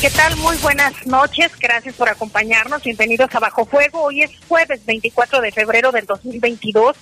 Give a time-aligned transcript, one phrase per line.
[0.00, 0.34] ¿Qué tal?
[0.36, 1.52] Muy buenas noches.
[1.60, 2.82] Gracias por acompañarnos.
[2.82, 4.04] Bienvenidos a Bajo Fuego.
[4.04, 6.96] Hoy es jueves 24 de febrero del 2022.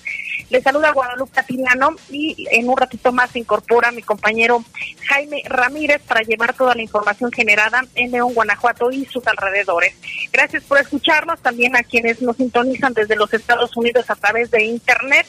[0.51, 4.65] Les saluda Guadalupe Tiliano y en un ratito más se incorpora mi compañero
[5.07, 9.95] Jaime Ramírez para llevar toda la información generada en León, Guanajuato y sus alrededores.
[10.33, 14.65] Gracias por escucharnos también a quienes nos sintonizan desde los Estados Unidos a través de
[14.65, 15.29] Internet.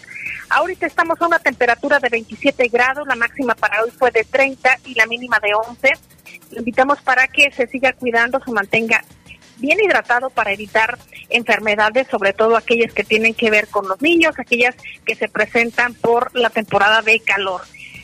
[0.50, 4.80] Ahorita estamos a una temperatura de 27 grados, la máxima para hoy fue de 30
[4.86, 6.19] y la mínima de 11
[6.52, 9.04] invitamos para que se siga cuidando, se mantenga
[9.58, 10.98] bien hidratado para evitar
[11.30, 15.94] enfermedades, sobre todo aquellas que tienen que ver con los niños, aquellas que se presentan
[15.94, 17.62] por la temporada de calor.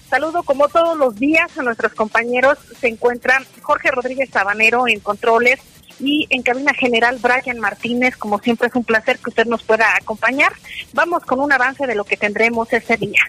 [0.09, 2.59] Saludo como todos los días a nuestros compañeros.
[2.79, 5.59] Se encuentra Jorge Rodríguez Sabanero en controles
[5.99, 8.15] y en cabina general Brian Martínez.
[8.15, 10.53] Como siempre es un placer que usted nos pueda acompañar.
[10.93, 13.21] Vamos con un avance de lo que tendremos ese día.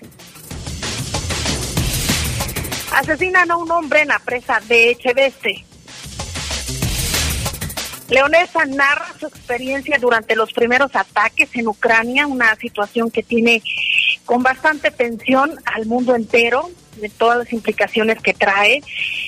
[2.97, 5.67] Asesinan a un hombre en la presa de Echeveste.
[8.09, 13.63] Leonesa narra su experiencia durante los primeros ataques en Ucrania, una situación que tiene
[14.25, 18.81] con bastante tensión al mundo entero, de todas las implicaciones que trae,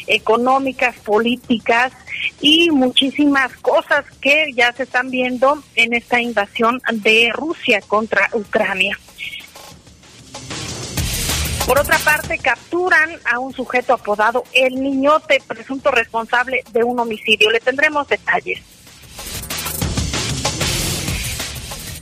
[0.06, 1.92] económicas, políticas
[2.40, 8.98] y muchísimas cosas que ya se están viendo en esta invasión de Rusia contra Ucrania.
[11.68, 17.50] Por otra parte, capturan a un sujeto apodado El Niñote, presunto responsable de un homicidio.
[17.50, 18.62] Le tendremos detalles.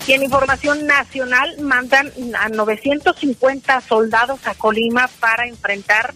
[0.07, 6.15] Y en información nacional mandan a 950 soldados a Colima para enfrentar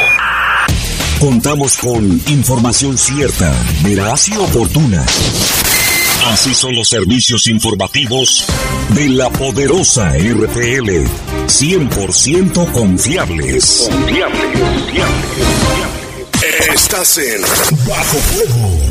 [1.21, 3.53] Contamos con información cierta,
[3.83, 5.05] veraz y oportuna.
[6.25, 8.43] Así son los servicios informativos
[8.95, 11.05] de la poderosa RPL.
[11.45, 13.87] 100% confiables.
[13.87, 15.05] Confiables, confiables,
[15.37, 16.75] confiables.
[16.75, 17.41] Estás en
[17.87, 18.90] Bajo Fuego.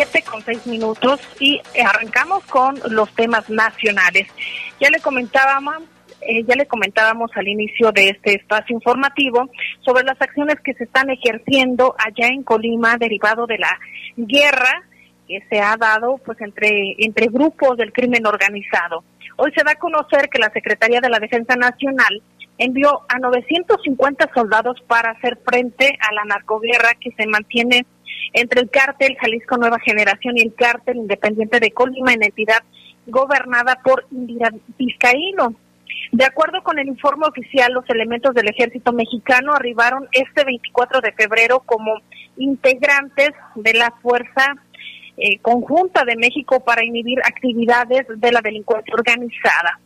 [0.00, 4.28] siete con seis minutos y arrancamos con los temas nacionales.
[4.80, 5.82] Ya le comentábamos,
[6.22, 9.50] eh, ya le comentábamos al inicio de este espacio informativo
[9.80, 13.78] sobre las acciones que se están ejerciendo allá en Colima derivado de la
[14.16, 14.84] guerra
[15.28, 19.04] que se ha dado pues entre entre grupos del crimen organizado.
[19.36, 22.22] Hoy se da a conocer que la Secretaría de la Defensa Nacional
[22.56, 27.86] envió a 950 soldados para hacer frente a la narcoguerra que se mantiene
[28.32, 32.62] entre el cártel Jalisco Nueva Generación y el cártel independiente de Colima en entidad
[33.06, 35.54] gobernada por Indira Vizcaíno.
[36.12, 41.12] De acuerdo con el informe oficial, los elementos del ejército mexicano arribaron este 24 de
[41.12, 42.00] febrero como
[42.36, 44.54] integrantes de la Fuerza
[45.16, 49.78] eh, Conjunta de México para inhibir actividades de la delincuencia organizada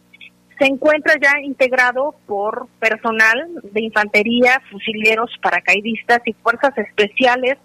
[0.58, 7.56] se encuentra ya integrado por personal de infantería, fusileros, paracaidistas y fuerzas especiales,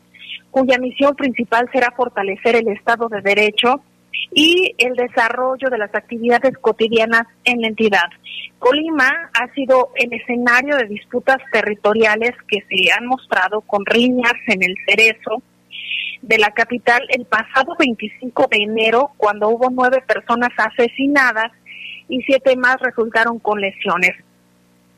[0.51, 3.81] cuya misión principal será fortalecer el Estado de Derecho
[4.33, 8.09] y el desarrollo de las actividades cotidianas en la entidad.
[8.59, 14.63] Colima ha sido el escenario de disputas territoriales que se han mostrado con riñas en
[14.63, 15.41] el cerezo
[16.21, 21.51] de la capital el pasado 25 de enero, cuando hubo nueve personas asesinadas
[22.09, 24.11] y siete más resultaron con lesiones.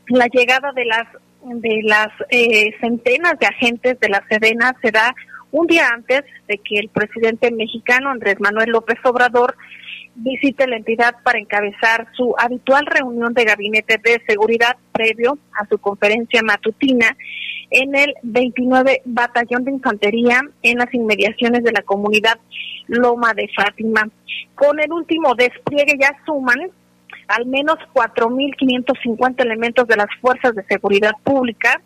[0.07, 1.07] La llegada de las
[1.43, 5.13] de las eh, centenas de agentes de la Sedena se da
[5.51, 9.55] un día antes de que el presidente mexicano Andrés Manuel López Obrador
[10.15, 15.77] visite la entidad para encabezar su habitual reunión de gabinete de seguridad previo a su
[15.77, 17.15] conferencia matutina
[17.69, 22.37] en el 29 Batallón de Infantería en las inmediaciones de la comunidad
[22.87, 24.09] Loma de Fátima.
[24.55, 26.71] Con el último despliegue ya suman
[27.31, 31.81] al menos 4.550 elementos de las fuerzas de seguridad pública,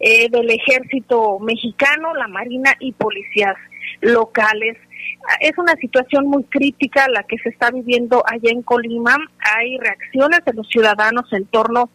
[0.00, 3.56] eh, del ejército mexicano, la marina y policías
[4.00, 4.76] locales.
[5.40, 9.16] Es una situación muy crítica la que se está viviendo allá en Colima.
[9.56, 11.90] Hay reacciones de los ciudadanos en torno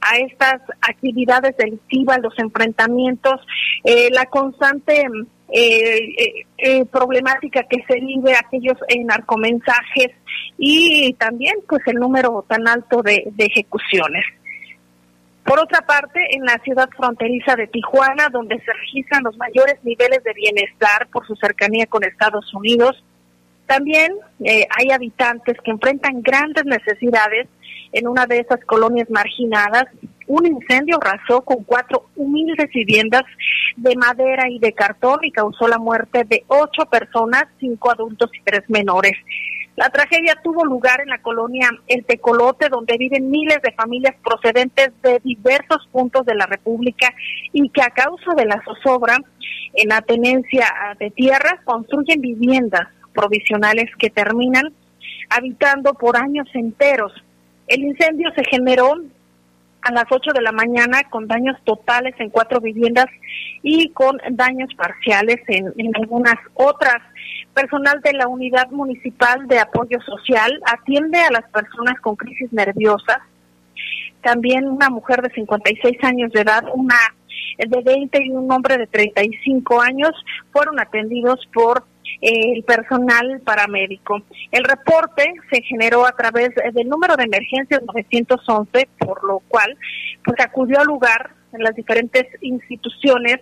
[0.00, 3.40] a estas actividades delictivas, los enfrentamientos,
[3.84, 5.06] eh, la constante
[5.50, 10.10] eh, eh, eh, problemática que se vive aquellos narcomensajes
[10.58, 14.24] y también pues el número tan alto de, ejecuciones.
[15.44, 20.22] Por otra parte, en la ciudad fronteriza de Tijuana, donde se registran los mayores niveles
[20.22, 23.02] de bienestar por su cercanía con Estados Unidos,
[23.68, 27.48] también eh, hay habitantes que enfrentan grandes necesidades
[27.92, 29.84] en una de esas colonias marginadas.
[30.28, 33.22] Un incendio arrasó con cuatro humildes viviendas
[33.76, 38.42] de madera y de cartón y causó la muerte de ocho personas, cinco adultos y
[38.42, 39.14] tres menores.
[39.76, 44.90] La tragedia tuvo lugar en la colonia El Tecolote, donde viven miles de familias procedentes
[45.02, 47.14] de diversos puntos de la República
[47.52, 49.16] y que a causa de la zozobra
[49.74, 50.66] en la tenencia
[50.98, 54.74] de tierras construyen viviendas provisionales que terminan
[55.30, 57.12] habitando por años enteros.
[57.66, 58.94] El incendio se generó
[59.82, 63.06] a las 8 de la mañana con daños totales en cuatro viviendas
[63.62, 66.98] y con daños parciales en, algunas otras.
[67.54, 73.18] Personal de la Unidad Municipal de Apoyo Social atiende a las personas con crisis nerviosas.
[74.22, 76.96] También una mujer de 56 años de edad, una
[77.56, 80.12] de 20 y un hombre de 35 años
[80.52, 81.84] fueron atendidos por
[82.20, 84.22] el personal paramédico.
[84.50, 89.76] El reporte se generó a través del número de emergencias 911, por lo cual
[90.24, 93.38] pues acudió al lugar en las diferentes instituciones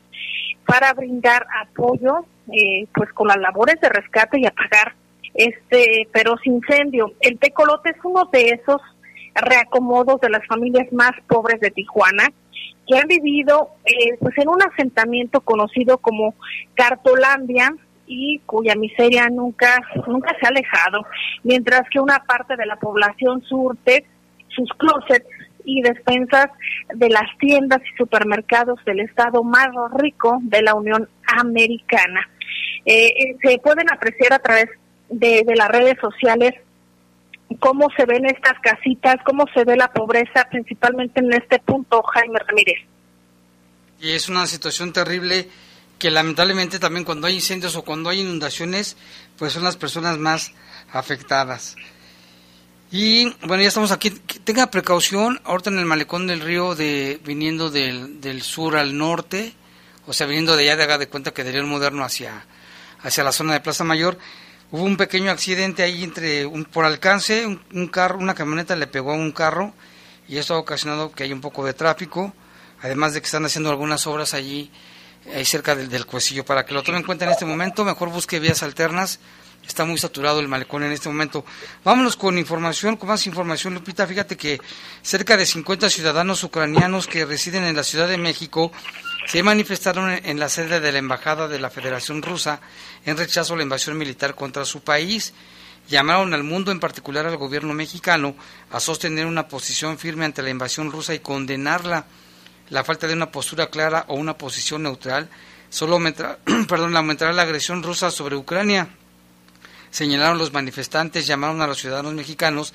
[0.67, 4.95] para brindar apoyo eh, pues con las labores de rescate y apagar
[5.35, 7.13] este feroz incendio.
[7.21, 8.81] El Tecolote es uno de esos
[9.35, 12.29] reacomodos de las familias más pobres de Tijuana
[12.87, 16.35] que han vivido eh, pues en un asentamiento conocido como
[16.75, 17.75] Cartolandia,
[18.07, 21.05] y cuya miseria nunca, nunca se ha alejado,
[21.43, 24.07] mientras que una parte de la población surte
[24.49, 25.27] sus closets
[25.65, 26.47] y despensas
[26.95, 32.21] de las tiendas y supermercados del estado más rico de la Unión Americana.
[32.85, 34.69] Eh, eh, se pueden apreciar a través
[35.11, 36.55] de, de las redes sociales
[37.59, 42.39] cómo se ven estas casitas, cómo se ve la pobreza, principalmente en este punto, Jaime
[42.47, 42.79] Ramírez.
[44.01, 45.49] Y es una situación terrible
[45.99, 48.97] que lamentablemente también cuando hay incendios o cuando hay inundaciones,
[49.39, 50.53] pues son las personas más
[50.93, 51.77] afectadas.
[52.91, 54.11] Y bueno, ya estamos aquí.
[54.11, 59.55] Tenga precaución, ahorita en el malecón del río, de viniendo del, del sur al norte,
[60.07, 62.47] o sea, viniendo de allá, de haga de cuenta que de León Moderno hacia,
[63.03, 64.19] hacia la zona de Plaza Mayor,
[64.71, 69.13] hubo un pequeño accidente ahí entre, un, por alcance, un, carro, una camioneta le pegó
[69.13, 69.75] a un carro
[70.29, 72.33] y esto ha ocasionado que haya un poco de tráfico,
[72.83, 74.71] además de que están haciendo algunas obras allí
[75.35, 76.45] ahí cerca del, del cuecillo.
[76.45, 79.19] Para que lo tomen en cuenta en este momento, mejor busque vías alternas.
[79.67, 81.45] Está muy saturado el malecón en este momento.
[81.85, 84.07] Vámonos con información, con más información, Lupita.
[84.07, 84.61] Fíjate que
[85.03, 88.71] cerca de 50 ciudadanos ucranianos que residen en la Ciudad de México
[89.27, 92.61] se manifestaron en la sede de la Embajada de la Federación Rusa
[93.05, 95.35] en rechazo a la invasión militar contra su país.
[95.89, 98.37] Llamaron al mundo, en particular al gobierno mexicano,
[98.71, 102.07] a sostener una posición firme ante la invasión rusa y condenarla
[102.71, 105.29] la falta de una postura clara o una posición neutral
[105.71, 108.89] solo aumentará, perdón, la agresión rusa sobre Ucrania.
[109.91, 112.75] Señalaron los manifestantes, llamaron a los ciudadanos mexicanos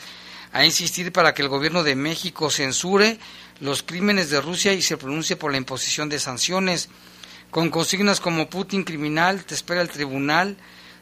[0.53, 3.19] a insistir para que el gobierno de México censure
[3.59, 6.89] los crímenes de Rusia y se pronuncie por la imposición de sanciones,
[7.51, 10.57] con consignas como Putin criminal, te espera el tribunal,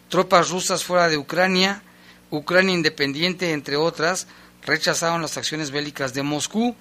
[0.09, 1.83] tropas rusas fuera de Ucrania,
[2.31, 4.27] Ucrania independiente, entre otras,
[4.65, 6.75] rechazaron las acciones bélicas de Moscú.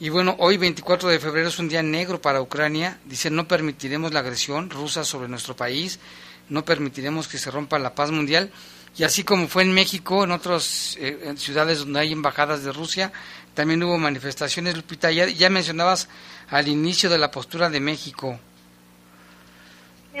[0.00, 2.98] Y bueno, hoy 24 de febrero es un día negro para Ucrania.
[3.04, 6.00] Dicen, no permitiremos la agresión rusa sobre nuestro país,
[6.48, 8.50] no permitiremos que se rompa la paz mundial.
[8.96, 13.12] Y así como fue en México, en otras eh, ciudades donde hay embajadas de Rusia,
[13.54, 14.76] también hubo manifestaciones.
[14.76, 16.08] Lupita, ya, ya mencionabas
[16.48, 18.38] al inicio de la postura de México.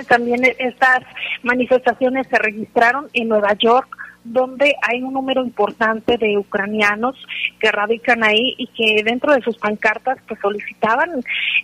[0.08, 1.04] También estas
[1.44, 7.14] manifestaciones se registraron en Nueva York, donde hay un número importante de ucranianos
[7.60, 11.10] que radican ahí y que dentro de sus pancartas pues solicitaban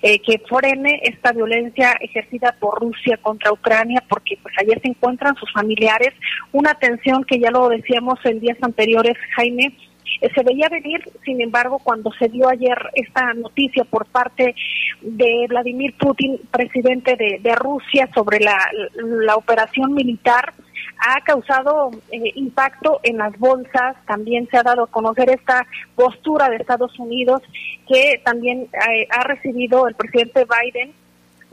[0.03, 5.35] eh, que frene esta violencia ejercida por Rusia contra Ucrania porque pues ayer se encuentran
[5.37, 6.13] sus familiares.
[6.53, 9.75] Una tensión que ya lo decíamos en días anteriores Jaime
[10.35, 14.55] se veía venir, sin embargo, cuando se dio ayer esta noticia por parte
[15.01, 18.59] de Vladimir Putin, presidente de, Rusia, sobre la,
[18.95, 20.55] la operación militar,
[21.01, 26.49] ha causado eh, impacto en las bolsas, también se ha dado a conocer esta postura
[26.49, 27.41] de Estados Unidos
[27.89, 30.93] que también eh, ha recibido el presidente Biden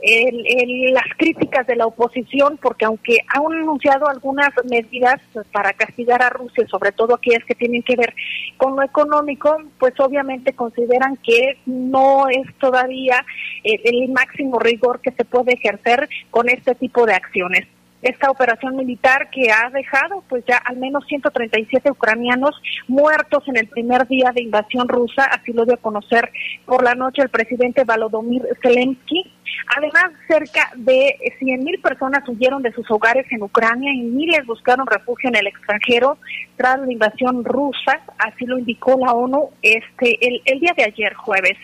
[0.00, 5.20] el, el, las críticas de la oposición, porque aunque han anunciado algunas medidas
[5.52, 8.14] para castigar a Rusia, sobre todo aquellas que tienen que ver
[8.56, 13.24] con lo económico, pues obviamente consideran que no es todavía
[13.64, 17.66] el, el máximo rigor que se puede ejercer con este tipo de acciones
[18.02, 22.54] esta operación militar que ha dejado pues ya al menos 137 ucranianos
[22.86, 26.30] muertos en el primer día de invasión rusa, así lo dio a conocer
[26.64, 29.32] por la noche el presidente Volodymyr Zelensky.
[29.76, 35.28] Además, cerca de 100.000 personas huyeron de sus hogares en Ucrania y miles buscaron refugio
[35.30, 36.18] en el extranjero
[36.56, 41.14] tras la invasión rusa, así lo indicó la ONU este el, el día de ayer
[41.14, 41.56] jueves.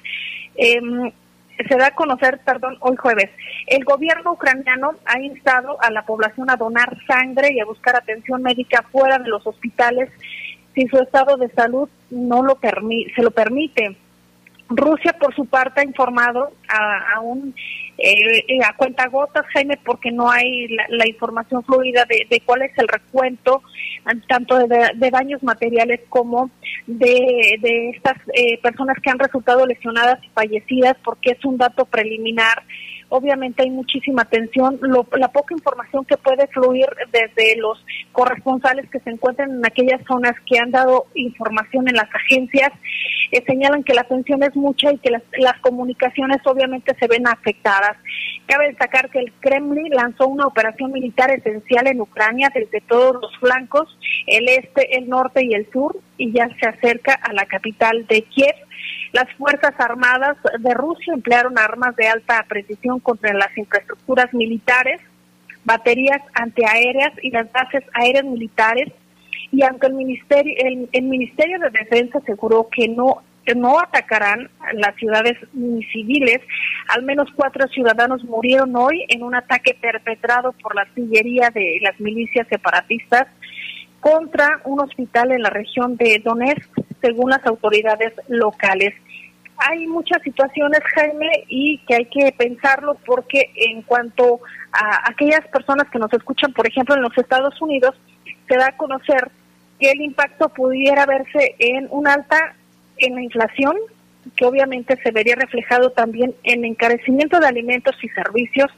[0.56, 0.80] Eh,
[1.56, 3.30] se da a conocer, perdón, hoy jueves.
[3.66, 8.42] El gobierno ucraniano ha instado a la población a donar sangre y a buscar atención
[8.42, 10.10] médica fuera de los hospitales
[10.74, 13.96] si su estado de salud no lo se lo permite.
[14.68, 17.54] Rusia, por su parte, ha informado a, a un
[17.98, 22.76] eh, a cuenta gotas, Jaime, porque no hay la, información fluida de, de, cuál es
[22.78, 23.62] el recuento
[24.28, 26.50] tanto de, de daños materiales como
[26.86, 31.84] de, de estas eh, personas que han resultado lesionadas y fallecidas, porque es un dato
[31.84, 32.62] preliminar
[33.14, 37.78] obviamente hay muchísima tensión, lo, la poca información que puede fluir desde los
[38.12, 42.70] corresponsales que se encuentran en aquellas zonas que han dado información en las agencias,
[43.30, 47.26] eh, señalan que la tensión es mucha y que las, las comunicaciones obviamente se ven
[47.28, 47.83] afectadas.
[48.46, 53.36] Cabe destacar que el Kremlin lanzó una operación militar esencial en Ucrania desde todos los
[53.38, 58.06] flancos, el este, el norte y el sur, y ya se acerca a la capital
[58.06, 58.54] de Kiev.
[59.12, 65.00] Las Fuerzas Armadas de Rusia emplearon armas de alta precisión contra las infraestructuras militares,
[65.64, 68.92] baterías antiaéreas y las bases aéreas militares.
[69.50, 70.54] Y aunque el Ministerio,
[70.92, 73.22] el, Ministerio de Defensa aseguró que no
[73.54, 75.36] no atacarán las ciudades
[75.92, 76.40] civiles.
[76.88, 81.98] Al menos cuatro ciudadanos murieron hoy en un ataque perpetrado por la artillería de las
[82.00, 83.26] milicias separatistas
[84.00, 86.68] contra un hospital en la región de Donetsk,
[87.00, 88.94] según las autoridades locales
[89.56, 94.40] hay muchas situaciones, Jaime, y que hay que pensarlo porque en cuanto
[94.72, 97.94] a aquellas personas que nos escuchan, por ejemplo, en los Estados Unidos,
[98.48, 99.30] se da a conocer
[99.78, 102.56] que el impacto pudiera verse en un alta
[102.98, 103.76] en la inflación,
[104.36, 108.70] que obviamente se vería reflejado también en encarecimiento de alimentos y servicios,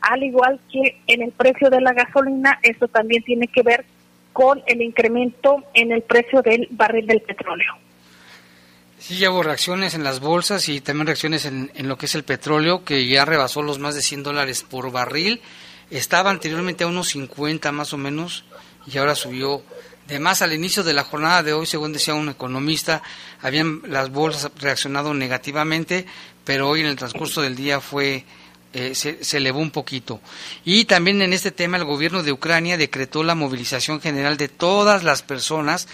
[0.00, 3.84] al igual que en el precio de la gasolina, esto también tiene que ver
[4.32, 7.74] con el incremento en el precio del barril del petróleo.
[8.98, 12.14] Sí, ya hubo reacciones en las bolsas y también reacciones en, en, lo que es
[12.14, 15.40] el petróleo, que ya rebasó los más de 100 dólares por barril.
[15.90, 18.44] Estaba anteriormente a unos 50 más o menos
[18.86, 19.62] y ahora subió
[20.10, 23.02] de más al inicio de la jornada de hoy, según decía un economista,
[23.40, 26.04] habían las bolsas reaccionado negativamente,
[26.44, 28.24] pero hoy en el transcurso del día fue
[28.72, 30.20] eh, se, se, elevó un poquito.
[30.64, 35.04] Y también en este tema el gobierno de Ucrania decretó la movilización general de todas
[35.04, 35.86] las personas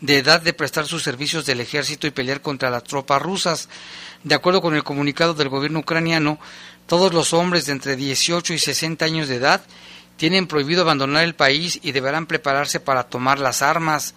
[0.00, 3.68] de edad de prestar sus servicios del ejército y pelear contra las tropas rusas.
[4.22, 6.38] De acuerdo con el comunicado del gobierno ucraniano,
[6.86, 9.64] todos los hombres de entre 18 y 60 años de edad
[10.16, 14.14] tienen prohibido abandonar el país y deberán prepararse para tomar las armas.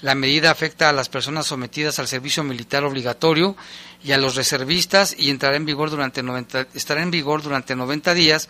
[0.00, 3.56] La medida afecta a las personas sometidas al servicio militar obligatorio
[4.02, 8.14] y a los reservistas y entrará en vigor durante 90, estará en vigor durante 90
[8.14, 8.48] días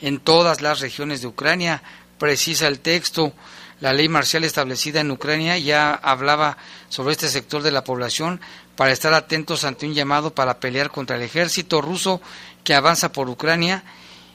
[0.00, 1.82] en todas las regiones de Ucrania.
[2.18, 3.32] Precisa el texto.
[3.80, 6.56] La ley marcial establecida en Ucrania ya hablaba
[6.88, 8.40] sobre este sector de la población
[8.76, 12.20] para estar atentos ante un llamado para pelear contra el ejército ruso
[12.62, 13.84] que avanza por Ucrania.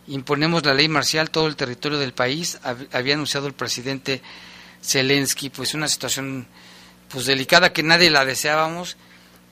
[0.10, 2.60] Imponemos la ley marcial todo el territorio del país,
[2.92, 4.22] había anunciado el presidente
[4.82, 6.48] Zelensky, pues una situación
[7.10, 8.98] pues delicada que nadie la deseábamos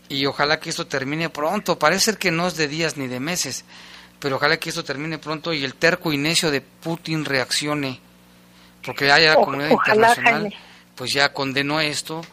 [0.10, 1.78] y ojalá que esto termine pronto.
[1.78, 3.66] Parece que no es de días ni de meses,
[4.20, 8.00] pero ojalá que esto termine pronto y el terco y necio de Putin reaccione,
[8.84, 10.54] porque haya la comunidad internacional
[10.96, 12.24] pues ya condenó esto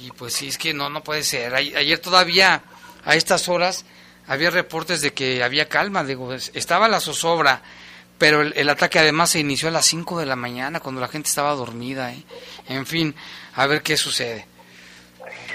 [0.00, 1.54] y pues sí es que no no puede ser.
[1.54, 2.62] Ayer todavía
[3.04, 3.84] a estas horas
[4.28, 7.62] había reportes de que había calma, digo, estaba la zozobra
[8.18, 11.28] pero el, ataque además se inició a las 5 de la mañana cuando la gente
[11.28, 12.12] estaba dormida.
[12.12, 12.24] ¿eh?
[12.68, 13.14] En fin,
[13.54, 14.44] a ver qué sucede.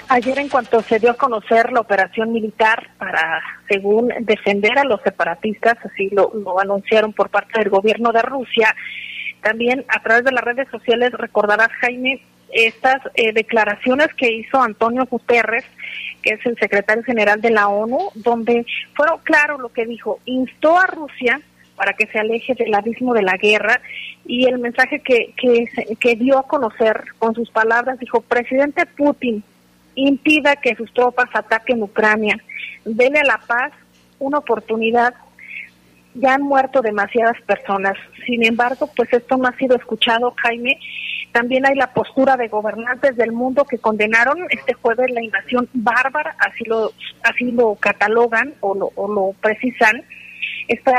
[0.08, 5.00] Ayer en cuanto se dio a conocer la operación militar para, según defender a los
[5.02, 8.74] separatistas, así lo, anunciaron por parte del gobierno de Rusia,
[9.42, 15.06] también a través de las redes sociales recordarás, Jaime, estas eh, declaraciones que hizo Antonio
[15.06, 15.64] Guterres,
[16.24, 18.64] que es el secretario general de la ONU, donde
[18.94, 21.40] fueron claro lo que dijo, instó a Rusia
[21.76, 23.80] para que se aleje del abismo de la guerra
[24.24, 25.34] y el mensaje que,
[26.00, 29.44] que, dio a conocer con sus palabras dijo, presidente Putin,
[29.94, 32.38] impida que sus tropas ataquen Ucrania,
[32.84, 33.72] dele a la paz
[34.18, 35.14] una oportunidad.
[36.14, 37.94] Ya han muerto demasiadas personas.
[38.24, 40.78] Sin embargo, pues esto no ha sido escuchado, Jaime.
[41.34, 46.36] También hay la postura de gobernantes del mundo que condenaron este jueves la invasión bárbara,
[46.38, 46.92] así lo,
[47.24, 50.04] así lo catalogan o lo, o lo precisan
[50.68, 50.92] esta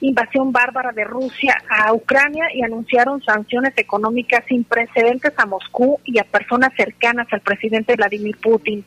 [0.00, 6.18] invasión bárbara de Rusia a Ucrania y anunciaron sanciones económicas sin precedentes a Moscú y
[6.18, 8.86] a personas cercanas al presidente Vladimir Putin.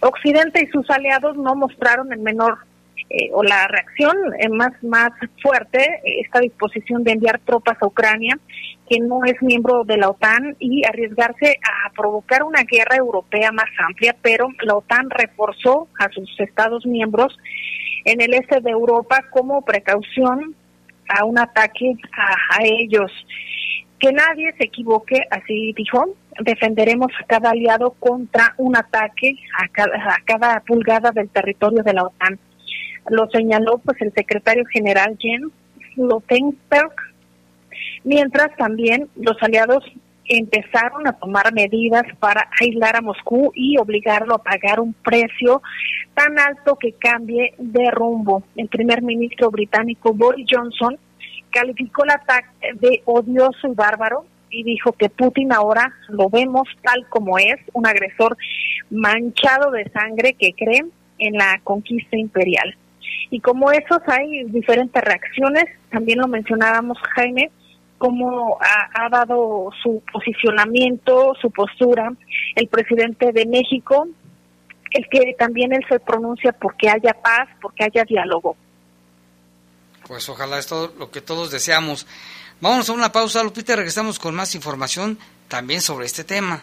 [0.00, 2.58] Occidente y sus aliados no mostraron el menor
[3.10, 5.10] eh, o la reacción eh, más más
[5.42, 8.38] fuerte eh, esta disposición de enviar tropas a Ucrania
[8.88, 13.70] que no es miembro de la OTAN y arriesgarse a provocar una guerra europea más
[13.78, 17.36] amplia, pero la OTAN reforzó a sus estados miembros
[18.04, 20.54] en el este de Europa como precaución
[21.08, 23.10] a un ataque a, ellos.
[23.98, 26.04] Que nadie se equivoque, así dijo,
[26.40, 31.92] defenderemos a cada aliado contra un ataque a cada, a cada pulgada del territorio de
[31.94, 32.38] la OTAN.
[33.08, 35.52] Lo señaló pues el secretario general Jens
[35.92, 36.94] Stoltenberg,
[38.02, 39.84] mientras también los aliados
[40.26, 45.62] empezaron a tomar medidas para aislar a Moscú y obligarlo a pagar un precio
[46.14, 48.42] tan alto que cambie de rumbo.
[48.56, 50.96] El primer ministro británico Boris Johnson
[51.50, 57.06] calificó el ataque de odioso y bárbaro y dijo que Putin ahora lo vemos tal
[57.08, 58.36] como es, un agresor
[58.90, 60.84] manchado de sangre que cree
[61.18, 62.76] en la conquista imperial.
[63.30, 67.50] Y como esos hay diferentes reacciones, también lo mencionábamos Jaime,
[67.98, 72.12] cómo ha, dado su posicionamiento, su postura
[72.54, 74.06] el presidente de México,
[74.90, 78.56] el que también él se pronuncia porque haya paz, porque haya diálogo.
[80.06, 82.06] Pues ojalá es todo lo que todos deseamos.
[82.60, 86.62] Vamos a una pausa, Lupita, regresamos con más información también sobre este tema.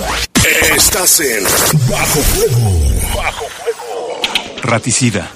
[0.76, 1.42] Estás en
[1.90, 2.80] Bajo Fuego.
[3.16, 4.20] Bajo Fuego.
[4.62, 5.28] Raticida,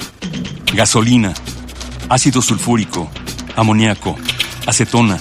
[0.73, 1.35] gasolina,
[2.09, 3.11] ácido sulfúrico,
[3.57, 4.17] amoníaco,
[4.65, 5.21] acetona.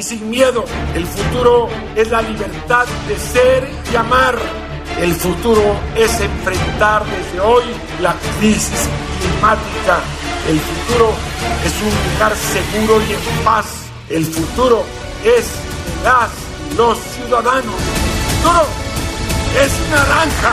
[0.00, 0.64] y sin miedo.
[0.94, 4.36] El futuro es la libertad de ser y amar.
[4.98, 7.64] El futuro es enfrentar desde hoy
[8.00, 8.88] la crisis
[9.20, 10.00] climática.
[10.48, 11.12] El futuro
[11.66, 13.66] es un lugar seguro y en paz.
[14.08, 14.84] El futuro
[15.22, 15.46] es
[16.02, 16.30] las
[16.76, 17.74] los ciudadanos.
[17.74, 18.66] El futuro
[19.62, 20.52] es naranja.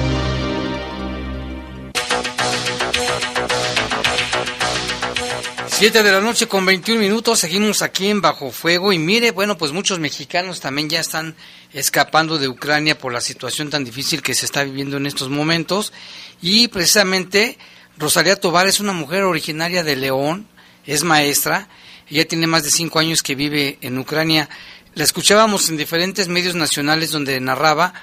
[5.81, 9.57] Siete de la noche con 21 minutos, seguimos aquí en Bajo Fuego y mire, bueno,
[9.57, 11.35] pues muchos mexicanos también ya están
[11.73, 15.91] escapando de Ucrania por la situación tan difícil que se está viviendo en estos momentos
[16.39, 17.57] y precisamente
[17.97, 20.45] Rosalía Tobar es una mujer originaria de León,
[20.85, 21.67] es maestra,
[22.07, 24.49] ella tiene más de cinco años que vive en Ucrania.
[24.93, 27.95] La escuchábamos en diferentes medios nacionales donde narraba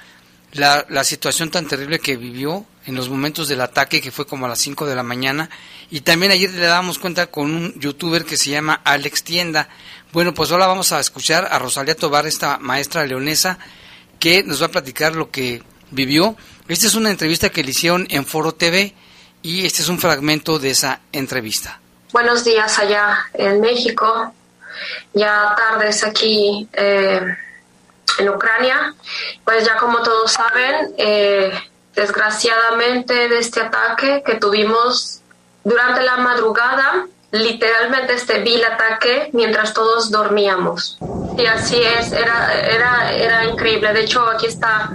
[0.53, 4.45] la, la, situación tan terrible que vivió en los momentos del ataque, que fue como
[4.45, 5.49] a las 5 de la mañana.
[5.91, 9.69] Y también ayer le dábamos cuenta con un youtuber que se llama Alex Tienda.
[10.11, 13.59] Bueno, pues ahora vamos a escuchar a Rosalía Tobar, esta maestra leonesa,
[14.19, 16.35] que nos va a platicar lo que vivió.
[16.67, 18.93] Esta es una entrevista que le hicieron en Foro TV
[19.41, 21.79] y este es un fragmento de esa entrevista.
[22.11, 24.33] Buenos días allá en México
[25.13, 27.21] ya tardes aquí eh,
[28.19, 28.93] en Ucrania.
[29.43, 31.51] Pues ya como todos saben, eh,
[31.95, 35.21] desgraciadamente de este ataque que tuvimos
[35.63, 40.97] durante la madrugada, literalmente este vil ataque mientras todos dormíamos.
[41.37, 43.93] Y así es, era, era, era increíble.
[43.93, 44.91] De hecho, aquí está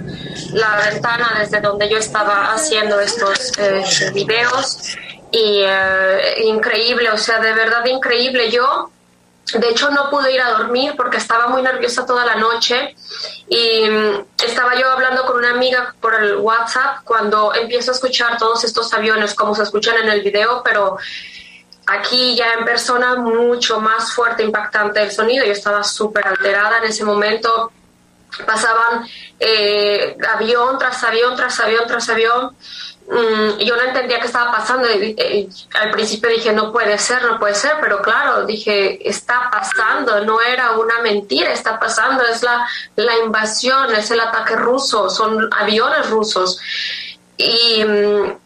[0.53, 3.83] la ventana desde donde yo estaba haciendo estos eh,
[4.13, 4.95] videos.
[5.31, 5.65] Y
[6.45, 8.49] increíble, o sea, de verdad increíble.
[8.51, 8.89] Yo
[9.53, 12.95] de hecho, no pude ir a dormir porque estaba muy nerviosa toda la noche
[13.47, 18.37] y mm, estaba yo hablando con una amiga por el WhatsApp cuando empiezo a escuchar
[18.39, 20.97] todos estos aviones como se escuchan en el video, pero
[21.85, 25.45] aquí ya en persona mucho más fuerte, impactante el sonido.
[25.45, 27.71] Yo estaba súper alterada en ese momento.
[28.45, 29.07] Pasaban
[29.39, 32.55] eh, avión tras avión, tras avión, tras avión
[33.07, 34.87] Mm, yo no entendía qué estaba pasando.
[34.87, 40.41] al principio dije, no puede ser, no puede ser, pero claro, dije, está pasando, no
[40.41, 46.09] era una mentira, está pasando, es la, la invasión, es el ataque ruso, son aviones
[46.09, 46.59] rusos.
[47.37, 48.37] Y mm,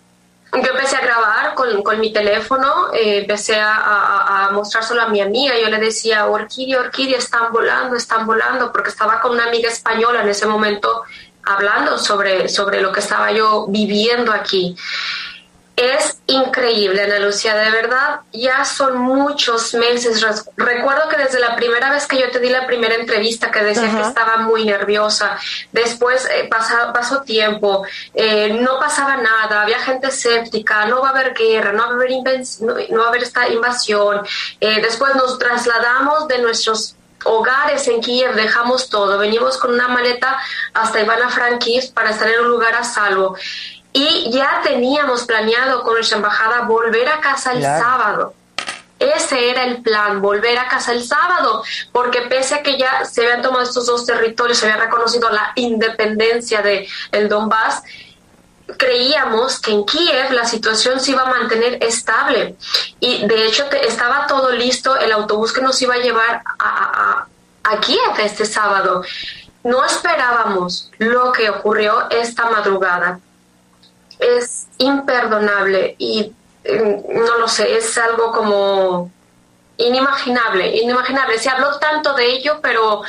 [0.52, 5.08] yo empecé a grabar con, con mi teléfono, eh, empecé a, a, a, mostrárselo a
[5.08, 9.46] mi amiga, yo le decía, Orquídea, Orquídea, están volando, están volando, porque estaba con una
[9.46, 11.04] amiga española en ese momento
[11.44, 14.76] hablando sobre, sobre lo que estaba yo viviendo aquí.
[15.80, 20.22] Es increíble, Ana Lucia, de verdad, ya son muchos meses.
[20.58, 23.90] Recuerdo que desde la primera vez que yo te di la primera entrevista que decía
[23.90, 25.38] que estaba muy nerviosa,
[25.72, 31.34] después eh, pasó tiempo, eh, no pasaba nada, había gente escéptica, no va a haber
[31.34, 32.12] guerra, no va a haber,
[32.90, 34.28] no, va a haber esta invasión.
[34.60, 40.38] Eh, después nos trasladamos de nuestros hogares en Kiev, dejamos todo, venimos con una maleta
[40.74, 43.36] hasta Ivana Frankivsk para estar en un lugar a salvo.
[43.92, 48.34] Y ya teníamos planeado con nuestra embajada volver a casa el sábado.
[49.00, 53.24] Ese era el plan, volver a casa el sábado, porque pese a que ya se
[53.24, 57.82] habían tomado estos dos territorios, se había reconocido la independencia de el Donbass,
[58.78, 62.56] creíamos que en Kiev la situación se iba a mantener estable
[63.00, 67.26] y de hecho estaba todo listo, el autobús que nos iba a llevar a,
[67.64, 69.04] a, Kiev este sábado.
[69.64, 73.20] No esperábamos lo que ocurrió esta madrugada.
[74.18, 79.12] Es imperdonable y eh, no lo sé, es algo como
[79.78, 81.40] inimaginable, inimaginable.
[81.40, 83.04] Se habló tanto de ello, pero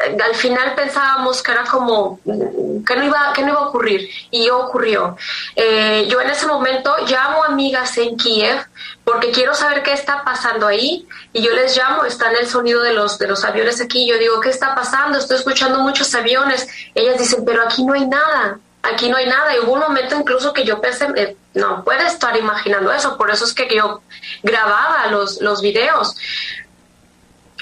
[0.00, 5.16] al final pensábamos que era como que no iba no iba a ocurrir y ocurrió
[5.56, 8.64] eh, yo en ese momento llamo amigas en Kiev
[9.04, 12.94] porque quiero saber qué está pasando ahí y yo les llamo está el sonido de
[12.94, 17.18] los de los aviones aquí yo digo qué está pasando estoy escuchando muchos aviones ellas
[17.18, 19.54] dicen pero aquí no hay nada aquí no hay nada.
[19.54, 23.30] Y hubo un momento incluso que yo pensé, eh, no puede estar imaginando eso, por
[23.30, 24.02] eso es que yo
[24.42, 26.16] grababa los, los videos.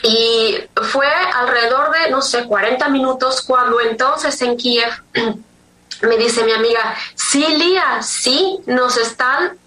[0.02, 0.58] Y
[0.92, 4.90] fue alrededor de, no sé, 40 minutos cuando entonces en Kiev
[6.02, 9.58] me dice mi amiga, sí, Lía, sí, nos están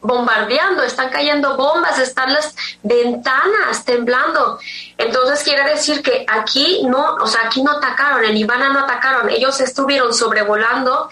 [0.00, 4.58] bombardeando, están cayendo bombas, están las ventanas temblando.
[4.96, 9.28] Entonces quiere decir que aquí no, o sea, aquí no atacaron, en Ivana no atacaron,
[9.28, 11.08] ellos estuvieron sobrevolando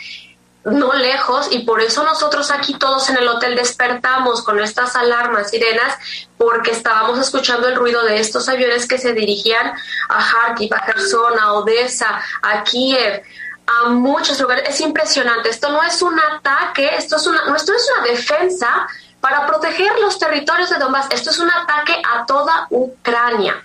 [0.64, 5.50] no lejos y por eso nosotros aquí todos en el hotel despertamos con estas alarmas,
[5.50, 5.96] sirenas,
[6.38, 9.72] porque estábamos escuchando el ruido de estos aviones que se dirigían
[10.08, 13.22] a Kharkiv, a Kherson, a Odessa, a Kiev,
[13.66, 14.68] a muchos lugares.
[14.68, 15.50] Es impresionante.
[15.50, 18.86] Esto no es un ataque, esto es una, esto es una defensa
[19.20, 21.08] para proteger los territorios de Donbass.
[21.10, 23.62] Esto es un ataque a toda Ucrania.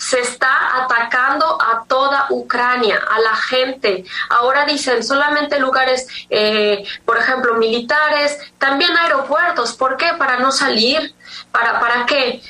[0.00, 4.04] Se está atacando a toda Ucrania, a la gente.
[4.30, 9.74] Ahora dicen solamente lugares, eh, por ejemplo, militares, también aeropuertos.
[9.74, 10.12] ¿Por qué?
[10.18, 11.14] Para no salir.
[11.52, 12.40] ¿Para, para qué?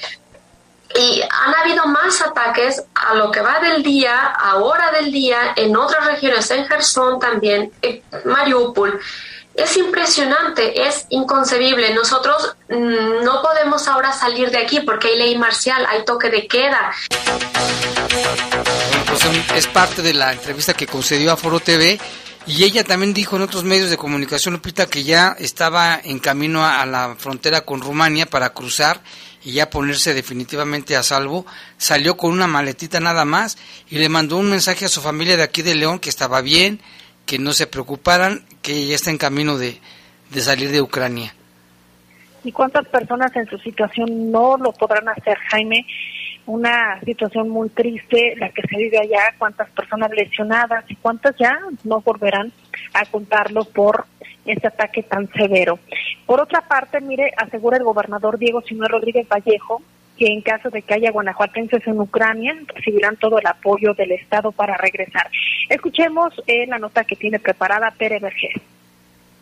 [0.95, 5.53] Y han habido más ataques a lo que va del día, a hora del día,
[5.57, 9.01] en otras regiones, en Gerson también, en Mariupol.
[9.61, 11.93] Es impresionante, es inconcebible.
[11.93, 16.47] Nosotros mm, no podemos ahora salir de aquí porque hay ley marcial, hay toque de
[16.47, 16.93] queda.
[19.07, 19.21] Pues
[19.57, 22.01] es parte de la entrevista que concedió a Foro TV
[22.47, 26.65] y ella también dijo en otros medios de comunicación, Lupita, que ya estaba en camino
[26.65, 29.03] a la frontera con Rumania para cruzar
[29.45, 31.45] y ya ponerse definitivamente a salvo,
[31.77, 33.59] salió con una maletita nada más
[33.91, 36.81] y le mandó un mensaje a su familia de aquí de León que estaba bien,
[37.31, 39.79] que no se preocuparan, que ya está en camino de,
[40.31, 41.33] de salir de Ucrania.
[42.43, 45.87] ¿Y cuántas personas en su situación no lo podrán hacer, Jaime?
[46.47, 51.57] Una situación muy triste la que se vive allá, cuántas personas lesionadas y cuántas ya
[51.85, 52.51] no volverán
[52.95, 54.07] a contarlo por
[54.45, 55.79] este ataque tan severo.
[56.27, 59.81] Por otra parte, mire, asegura el gobernador Diego Simón Rodríguez Vallejo
[60.21, 64.53] que en caso de que haya guanajuatenses en Ucrania, recibirán todo el apoyo del Estado
[64.53, 65.31] para regresar.
[65.71, 68.61] Escuchemos eh, la nota que tiene preparada Pere Vergés.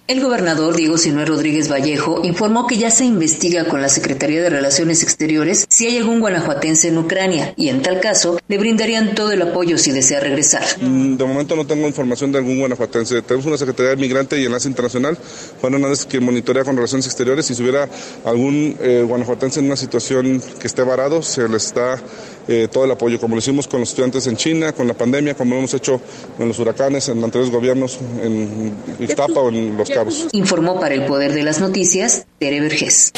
[0.08, 4.48] El gobernador Diego Sinué Rodríguez Vallejo informó que ya se investiga con la Secretaría de
[4.48, 9.32] Relaciones Exteriores si hay algún guanajuatense en Ucrania y en tal caso le brindarían todo
[9.32, 10.64] el apoyo si desea regresar.
[10.80, 13.20] Mm, de momento no tengo información de algún guanajuatense.
[13.20, 15.18] Tenemos una Secretaría de Migrante y Enlace Internacional,
[15.60, 17.44] Juan Hernández, que monitorea con Relaciones Exteriores.
[17.44, 17.86] Si hubiera
[18.24, 22.02] algún eh, guanajuatense en una situación que esté varado, se le está
[22.48, 25.34] eh, todo el apoyo, como lo hicimos con los estudiantes en China, con la pandemia,
[25.34, 26.00] como lo hemos hecho
[26.38, 30.28] en los huracanes, en anteriores gobiernos, en Iztapa o en Los Cabos.
[30.32, 33.12] Informó para el Poder de las Noticias, Tere Vergés.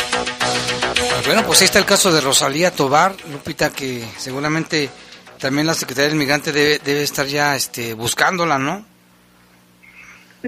[1.27, 4.90] Bueno, pues ahí está el caso de Rosalía Tobar, Lupita, que seguramente
[5.38, 8.85] también la Secretaría del Migrante debe, debe estar ya este, buscándola, ¿no?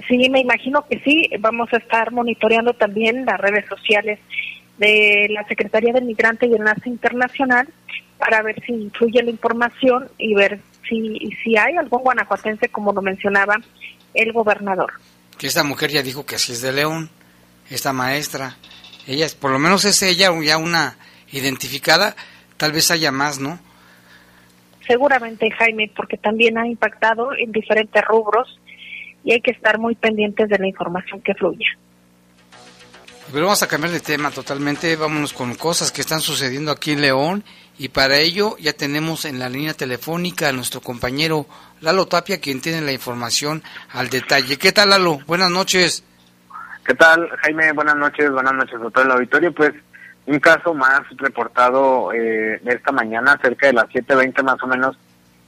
[0.07, 1.29] Sí, me imagino que sí.
[1.39, 4.19] Vamos a estar monitoreando también las redes sociales
[4.77, 7.67] de la Secretaría del Migrante y el Enlace Internacional
[8.23, 13.01] para ver si influye la información y ver si, si hay algún guanajuatense, como lo
[13.01, 13.57] mencionaba
[14.13, 14.93] el gobernador.
[15.37, 17.09] Que esta mujer ya dijo que así es de León,
[17.69, 18.55] esta maestra.
[19.07, 20.95] Ella, por lo menos es ella ya una
[21.33, 22.15] identificada,
[22.55, 23.59] tal vez haya más, ¿no?
[24.87, 28.57] Seguramente, Jaime, porque también ha impactado en diferentes rubros
[29.25, 31.67] y hay que estar muy pendientes de la información que fluya.
[33.33, 37.01] Pero vamos a cambiar de tema totalmente, vámonos con cosas que están sucediendo aquí en
[37.01, 37.43] León
[37.77, 41.45] y para ello ya tenemos en la línea telefónica a nuestro compañero
[41.81, 44.57] Lalo Tapia, quien tiene la información al detalle.
[44.57, 45.19] ¿Qué tal, Lalo?
[45.25, 46.03] Buenas noches.
[46.85, 47.71] ¿Qué tal, Jaime?
[47.71, 49.53] Buenas noches, buenas noches a todo el auditorio.
[49.53, 49.73] Pues
[50.25, 54.97] un caso más reportado eh, esta mañana, cerca de las 7.20 más o menos,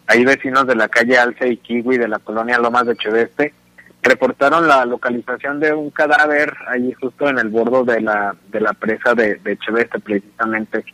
[0.08, 3.54] ahí vecinos de la calle Alce y Kiwi de la colonia Lomas de Cheveste
[4.02, 8.74] reportaron la localización de un cadáver ahí justo en el bordo de la, de la
[8.74, 10.86] presa de, de Cheveste precisamente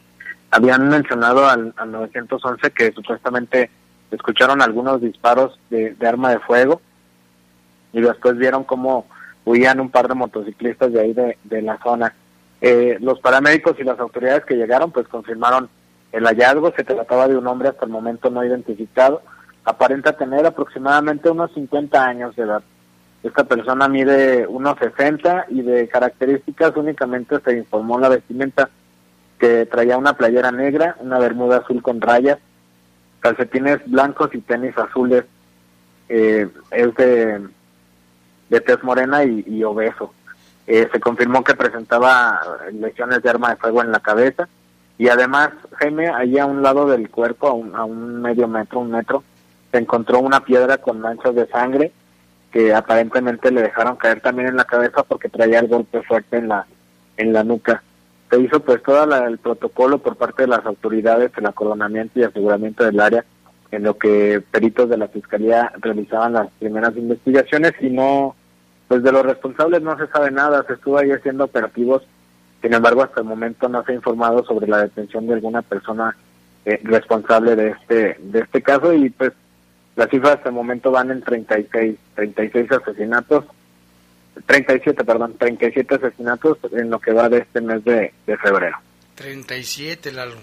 [0.51, 3.71] habían mencionado al, 911 que supuestamente
[4.11, 6.81] escucharon algunos disparos de, arma de fuego
[7.93, 9.07] y después vieron cómo
[9.45, 12.13] huían un par de motociclistas de ahí de, la zona.
[12.59, 15.69] Eh, los paramédicos y las autoridades que llegaron pues confirmaron
[16.11, 19.21] el hallazgo, se trataba de un hombre hasta el momento no identificado,
[19.63, 22.61] aparenta tener aproximadamente unos 50 años de edad.
[23.23, 28.69] Esta persona mide unos 60 y de características únicamente se informó la vestimenta
[29.41, 32.37] que traía una playera negra, una bermuda azul con rayas,
[33.21, 35.25] calcetines blancos y tenis azules.
[36.09, 37.41] Eh, es de,
[38.49, 40.13] de tez morena y, obeso.
[40.67, 42.39] Eh, se confirmó que presentaba
[42.71, 44.47] lesiones de arma de fuego en la cabeza
[44.99, 45.49] y además,
[45.79, 49.23] Jaime, allí a un lado del cuerpo, a un, a un medio metro, un metro,
[49.71, 51.91] se encontró una piedra con manchas de sangre
[52.51, 56.49] que aparentemente le dejaron caer también en la cabeza porque traía el golpe fuerte en
[56.49, 56.67] la
[57.17, 57.81] en la nuca.
[58.31, 62.85] Se hizo pues todo el protocolo por parte de las autoridades, el acoronamiento y aseguramiento
[62.85, 63.25] del área,
[63.71, 68.35] en lo que peritos de la fiscalía realizaban las primeras investigaciones y no,
[68.87, 72.03] pues de los responsables no se sabe nada, se estuvo ahí haciendo operativos,
[72.61, 76.15] sin embargo hasta el momento no se ha informado sobre la detención de alguna persona
[76.63, 79.33] eh, responsable de este de este caso y pues
[79.95, 83.45] las cifras hasta el momento van en 36 36 asesinatos
[84.45, 88.77] 37 perdón 37 asesinatos en lo que va de este mes de, de febrero.
[89.15, 90.35] 37 Lalo.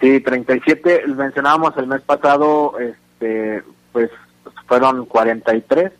[0.00, 4.10] Sí 37 mencionábamos el mes pasado este pues
[4.66, 5.92] fueron 43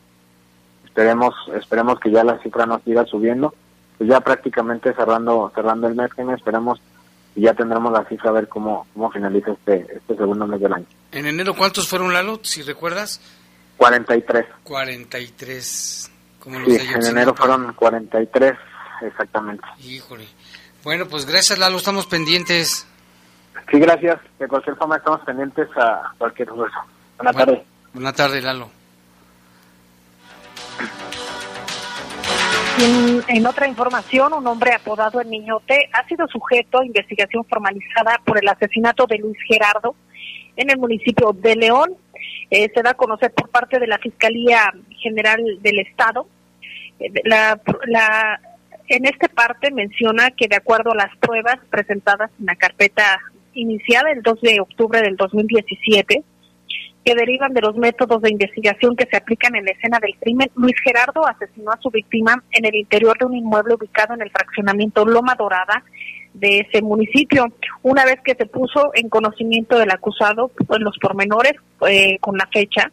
[0.85, 3.55] esperemos esperemos que ya la cifra nos siga subiendo.
[3.99, 6.81] Pues ya prácticamente cerrando cerrando el mes que esperemos
[7.37, 10.73] y ya tendremos la cifra a ver cómo, cómo finaliza este, este segundo mes del
[10.73, 10.87] año.
[11.13, 13.21] ¿En enero cuántos fueron, Lalo, si recuerdas?
[13.85, 14.47] 43.
[14.63, 16.11] 43.
[16.39, 18.55] Como los sí, en enero fueron 43,
[19.03, 19.63] exactamente.
[19.81, 20.27] Híjole.
[20.83, 22.87] Bueno, pues gracias, Lalo, estamos pendientes.
[23.71, 24.21] Sí, gracias.
[24.39, 26.85] De cualquier forma estamos pendientes a cualquier cosa.
[27.19, 27.61] Buenas tardes.
[27.93, 28.71] Buenas tardes, Lalo.
[33.29, 38.39] En, otra información, un hombre apodado El Niñote ha sido sujeto a investigación formalizada por
[38.39, 39.95] el asesinato de Luis Gerardo
[40.57, 41.95] en el municipio de León.
[42.51, 46.27] Eh, se da a conocer por parte de la Fiscalía General del Estado.
[47.01, 48.41] Eh, la, la,
[48.89, 53.19] en esta parte menciona que de acuerdo a las pruebas presentadas en la carpeta
[53.55, 56.23] iniciada el 2 de octubre del 2017,
[57.05, 60.51] que derivan de los métodos de investigación que se aplican en la escena del crimen,
[60.57, 64.31] Luis Gerardo asesinó a su víctima en el interior de un inmueble ubicado en el
[64.31, 65.85] fraccionamiento Loma Dorada
[66.35, 67.47] de ese municipio.
[67.83, 71.55] Una vez que se puso en conocimiento del acusado pues, los pormenores
[71.89, 72.91] eh, con la fecha,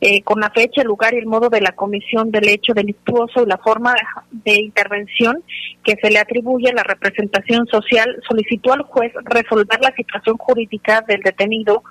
[0.00, 3.42] eh, con la fecha, el lugar y el modo de la comisión del hecho delictuoso
[3.42, 3.94] y la forma
[4.30, 5.42] de intervención
[5.82, 11.02] que se le atribuye a la representación social, solicitó al juez resolver la situación jurídica
[11.06, 11.82] del detenido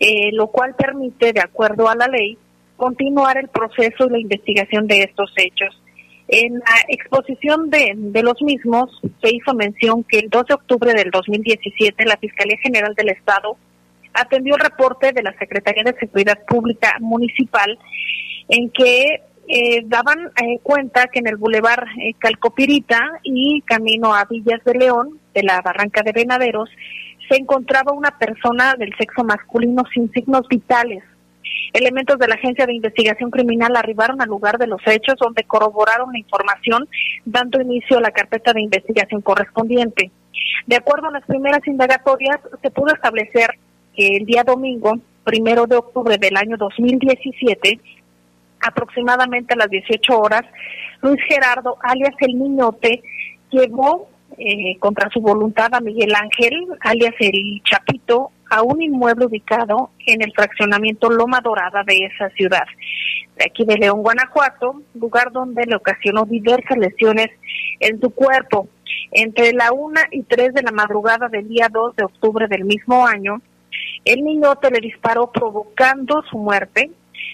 [0.00, 2.38] eh, lo cual permite, de acuerdo a la ley,
[2.76, 5.80] continuar el proceso y la investigación de estos hechos.
[6.28, 8.90] En la exposición de, de, los mismos
[9.22, 13.56] se hizo mención que el 2 de octubre del 2017 la Fiscalía General del Estado
[14.12, 17.78] atendió el reporte de la Secretaría de Seguridad Pública Municipal
[18.48, 21.86] en que eh, daban eh, cuenta que en el bulevar
[22.18, 26.68] Calcopirita y camino a Villas de León, de la Barranca de Venaderos,
[27.28, 31.02] se encontraba una persona del sexo masculino sin signos vitales.
[31.72, 36.12] Elementos de la Agencia de Investigación Criminal arribaron al lugar de los hechos donde corroboraron
[36.12, 36.88] la información,
[37.24, 40.10] dando inicio a la carpeta de investigación correspondiente.
[40.66, 43.50] De acuerdo a las primeras indagatorias, se pudo establecer
[43.94, 47.80] que el día domingo, primero de octubre del año 2017,
[48.60, 50.42] aproximadamente a las 18 horas,
[51.02, 53.02] Luis Gerardo, alias el Niñote,
[53.50, 59.90] llevó eh, contra su voluntad a Miguel Ángel, alias el Chapito, a un inmueble ubicado
[60.06, 62.66] en el fraccionamiento Loma Dorada de esa ciudad,
[63.36, 67.28] de aquí de León, Guanajuato, lugar donde le ocasionó diversas lesiones
[67.80, 68.68] en su cuerpo.
[69.12, 73.06] Entre la una y tres de la madrugada del día 2 de octubre del mismo
[73.06, 73.40] año,
[74.04, 76.90] el niñote le disparó provocando su muerte.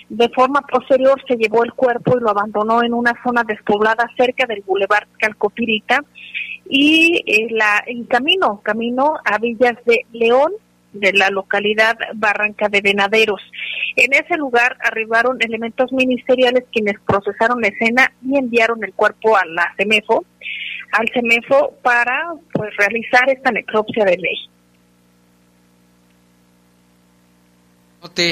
[0.08, 4.46] De forma posterior se llevó el cuerpo y lo abandonó en una zona despoblada cerca
[4.46, 6.00] del Boulevard Calcopirita,
[6.68, 10.52] y eh, la, en camino, camino a Villas de León,
[10.94, 13.42] de la localidad Barranca de Venaderos.
[13.96, 19.44] En ese lugar arribaron elementos ministeriales quienes procesaron la escena y enviaron el cuerpo a
[19.44, 20.24] la CEMEFO,
[20.92, 24.48] al CEMEFO para pues realizar esta necropsia de ley.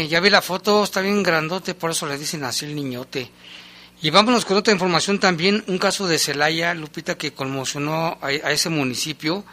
[0.09, 3.31] Ya vi la foto, está bien grandote, por eso le dicen así el niñote.
[4.03, 8.69] Y vámonos con otra información también, un caso de Celaya, Lupita, que conmocionó a, ese
[8.69, 9.45] municipio,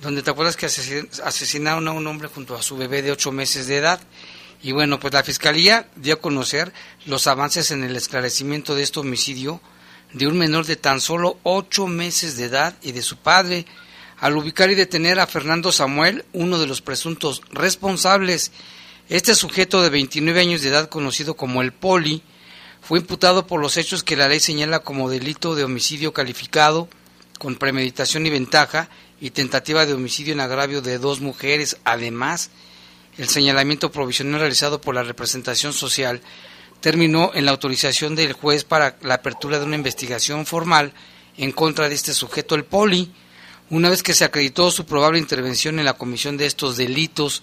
[0.00, 3.66] donde te acuerdas que asesinaron a un hombre junto a su bebé de ocho meses
[3.66, 4.00] de edad.
[4.62, 6.72] Y bueno, pues la Fiscalía dio a conocer
[7.06, 9.60] los avances en el esclarecimiento de este homicidio
[10.12, 13.66] de un menor de tan solo ocho meses de edad y de su padre,
[14.18, 18.52] al ubicar y detener a Fernando Samuel, uno de los presuntos responsables.
[19.08, 22.22] Este sujeto de 29 años de edad, conocido como el Poli,
[22.82, 26.88] fue imputado por los hechos que la ley señala como delito de homicidio calificado
[27.38, 28.90] con premeditación y ventaja
[29.20, 31.76] y tentativa de homicidio en agravio de dos mujeres.
[31.84, 32.50] Además,
[33.18, 36.20] el señalamiento provisional realizado por la representación social
[36.80, 40.92] terminó en la autorización del juez para la apertura de una investigación formal
[41.36, 43.12] en contra de este sujeto, el Poli,
[43.68, 47.42] una vez que se acreditó su probable intervención en la comisión de estos delitos.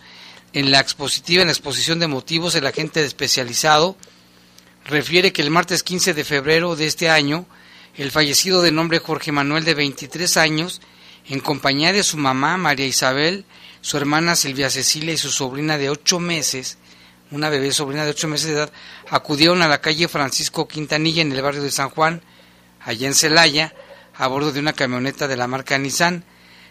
[0.54, 3.96] En la expositiva, en la exposición de motivos, el agente especializado
[4.86, 7.46] refiere que el martes 15 de febrero de este año,
[7.96, 10.82] el fallecido de nombre Jorge Manuel de 23 años,
[11.30, 13.46] en compañía de su mamá María Isabel,
[13.82, 16.78] su hermana Silvia Cecilia y su sobrina de 8 meses,
[17.32, 18.72] una bebé sobrina de 8 meses de edad,
[19.10, 22.22] acudieron a la calle Francisco Quintanilla en el barrio de San Juan,
[22.82, 23.74] allá en Celaya,
[24.16, 26.24] a bordo de una camioneta de la marca Nissan.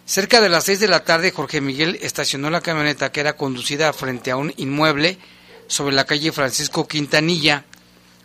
[0.04, 3.92] Cerca de las 6 de la tarde, Jorge Miguel estacionó la camioneta que era conducida
[3.92, 5.18] frente a un inmueble
[5.66, 7.64] sobre la calle Francisco Quintanilla,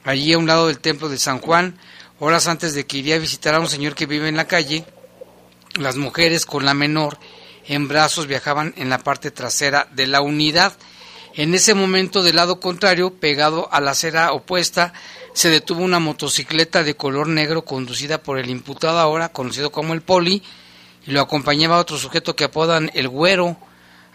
[0.04, 1.78] allí a un lado del templo de San Juan,
[2.20, 4.86] horas antes de que iría a visitar a un señor que vive en la calle.
[5.76, 7.18] Las mujeres con la menor
[7.66, 10.74] en brazos viajaban en la parte trasera de la unidad.
[11.34, 14.92] En ese momento, del lado contrario, pegado a la acera opuesta,
[15.34, 20.02] se detuvo una motocicleta de color negro conducida por el imputado ahora, conocido como el
[20.02, 20.44] Poli,
[21.08, 23.58] y lo acompañaba otro sujeto que apodan el Güero.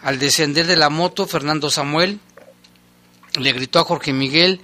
[0.03, 2.19] Al descender de la moto, Fernando Samuel
[3.39, 4.61] le gritó a Jorge Miguel,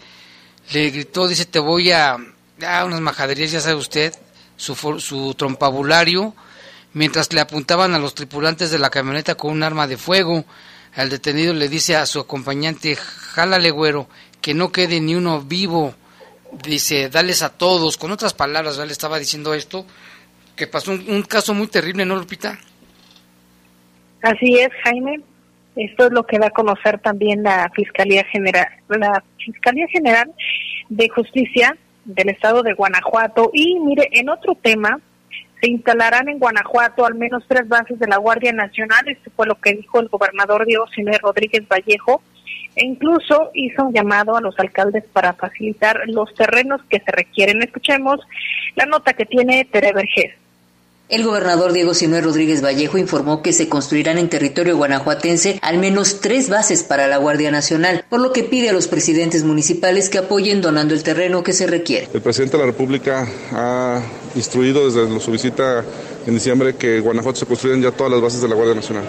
[0.72, 2.18] le gritó, dice, te voy a...
[2.66, 4.14] a unas majaderías, ya sabe usted,
[4.58, 6.36] su, su trompabulario,
[6.94, 10.46] mientras le apuntaban a los tripulantes de la camioneta con un arma de fuego.
[10.96, 14.08] Al detenido le dice a su acompañante, jálale güero,
[14.42, 15.96] que no quede ni uno vivo.
[16.64, 17.98] Dice, dales a todos.
[17.98, 19.86] Con otras palabras, le estaba diciendo esto,
[20.56, 22.60] que pasó un, caso muy terrible, ¿no, Lupita?
[24.22, 25.22] Así es, Jaime.
[25.76, 30.32] Esto es lo que va a conocer también la Fiscalía General, la Fiscalía General
[30.90, 31.76] de Justicia
[32.06, 33.50] del Estado de Guanajuato.
[33.52, 35.00] Y mire, en otro tema,
[35.64, 39.56] se instalarán en Guanajuato al menos tres bases de la Guardia Nacional, esto fue lo
[39.56, 40.86] que dijo el gobernador Diego
[41.22, 42.22] Rodríguez Vallejo,
[42.76, 47.64] e incluso hizo un llamado a los alcaldes para facilitar los terrenos que se requieren.
[47.64, 48.20] Escuchemos
[48.76, 50.34] la nota que tiene Tere Vergés.
[51.10, 56.22] El gobernador Diego Sinué Rodríguez Vallejo informó que se construirán en territorio guanajuatense al menos
[56.22, 60.20] tres bases para la Guardia Nacional, por lo que pide a los presidentes municipales que
[60.20, 62.08] apoyen donando el terreno que se requiere.
[62.14, 64.02] El presidente de la República ha
[64.34, 65.84] instruido desde su visita
[66.26, 69.04] en diciembre que en Guanajuato se construyan ya todas las bases de la Guardia Nacional,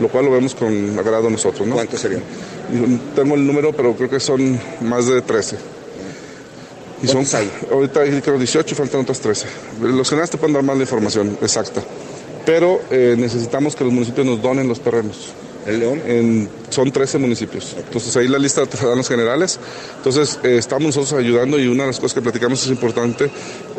[0.00, 1.68] lo cual lo vemos con agrado nosotros.
[1.68, 1.74] ¿no?
[1.74, 2.22] ¿Cuántos serían?
[3.14, 5.58] Tengo el número, pero creo que son más de 13.
[7.04, 7.26] Y son,
[7.70, 9.46] ahorita hay creo 18, faltan otras 13.
[9.82, 11.82] Los generales te pueden dar más la información exacta.
[12.46, 15.34] Pero eh, necesitamos que los municipios nos donen los terrenos.
[15.66, 16.02] ¿El León?
[16.06, 17.74] En, son 13 municipios.
[17.78, 19.58] Entonces ahí la lista de los generales.
[19.96, 23.30] Entonces eh, estamos nosotros ayudando y una de las cosas que platicamos es importante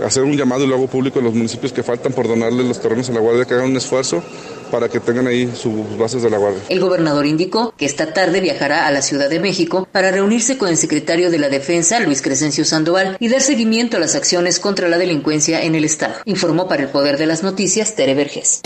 [0.03, 3.09] hacer un llamado y luego público a los municipios que faltan por donarle los terrenos
[3.09, 4.23] a la Guardia, que hagan un esfuerzo
[4.71, 6.61] para que tengan ahí sus bases de la Guardia.
[6.69, 10.69] El gobernador indicó que esta tarde viajará a la Ciudad de México para reunirse con
[10.69, 14.89] el secretario de la Defensa, Luis Crescencio Sandoval, y dar seguimiento a las acciones contra
[14.89, 16.15] la delincuencia en el Estado.
[16.25, 18.61] Informó para el Poder de las Noticias Tere Verges.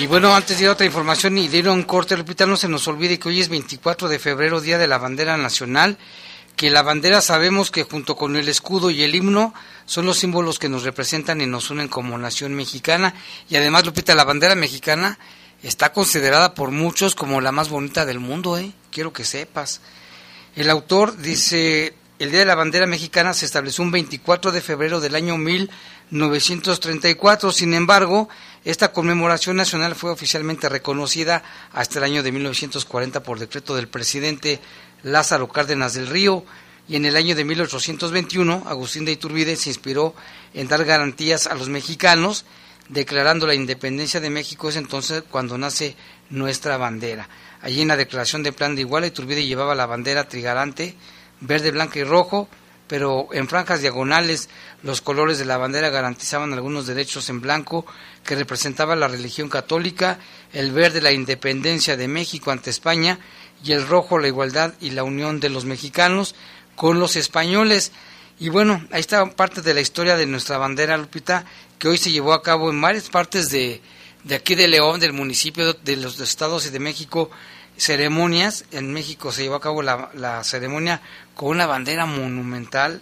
[0.00, 2.56] Y bueno, antes de ir a otra información y de ir un corte, Lupita, no
[2.56, 5.98] se nos olvide que hoy es 24 de febrero, Día de la Bandera Nacional,
[6.56, 9.52] que la bandera sabemos que junto con el escudo y el himno
[9.84, 13.12] son los símbolos que nos representan y nos unen como nación mexicana.
[13.50, 15.18] Y además, Lupita, la bandera mexicana
[15.62, 18.72] está considerada por muchos como la más bonita del mundo, ¿eh?
[18.90, 19.82] Quiero que sepas.
[20.56, 25.00] El autor dice, el Día de la Bandera Mexicana se estableció un 24 de febrero
[25.00, 28.28] del año 1934, sin embargo,
[28.64, 31.42] esta conmemoración nacional fue oficialmente reconocida
[31.72, 34.60] hasta el año de 1940 por decreto del presidente
[35.02, 36.44] Lázaro Cárdenas del Río
[36.86, 40.14] y en el año de 1821 Agustín de Iturbide se inspiró
[40.52, 42.44] en dar garantías a los mexicanos
[42.90, 45.96] declarando la independencia de México es entonces cuando nace
[46.28, 47.28] nuestra bandera.
[47.62, 50.96] Allí en la declaración de plan de Iguala Iturbide llevaba la bandera trigarante
[51.40, 52.48] verde, blanca y rojo
[52.90, 54.48] pero en franjas diagonales
[54.82, 57.86] los colores de la bandera garantizaban algunos derechos en blanco
[58.24, 60.18] que representaban la religión católica,
[60.52, 63.20] el verde la independencia de México ante España
[63.62, 66.34] y el rojo la igualdad y la unión de los mexicanos
[66.74, 67.92] con los españoles.
[68.40, 71.44] Y bueno, ahí está parte de la historia de nuestra bandera, Lupita,
[71.78, 73.80] que hoy se llevó a cabo en varias partes de,
[74.24, 77.30] de aquí de León, del municipio, de los estados y de México,
[77.80, 78.66] ceremonias.
[78.72, 81.00] En México se llevó a cabo la, la ceremonia
[81.34, 83.00] con una bandera monumental.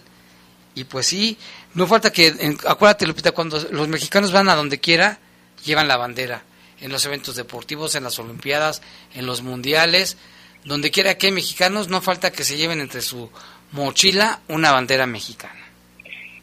[0.75, 1.37] Y pues sí,
[1.73, 5.19] no falta que, acuérdate Lupita, cuando los mexicanos van a donde quiera,
[5.65, 6.43] llevan la bandera.
[6.79, 8.81] En los eventos deportivos, en las Olimpiadas,
[9.13, 10.17] en los mundiales,
[10.63, 13.29] donde quiera que hay mexicanos, no falta que se lleven entre su
[13.73, 15.59] mochila una bandera mexicana.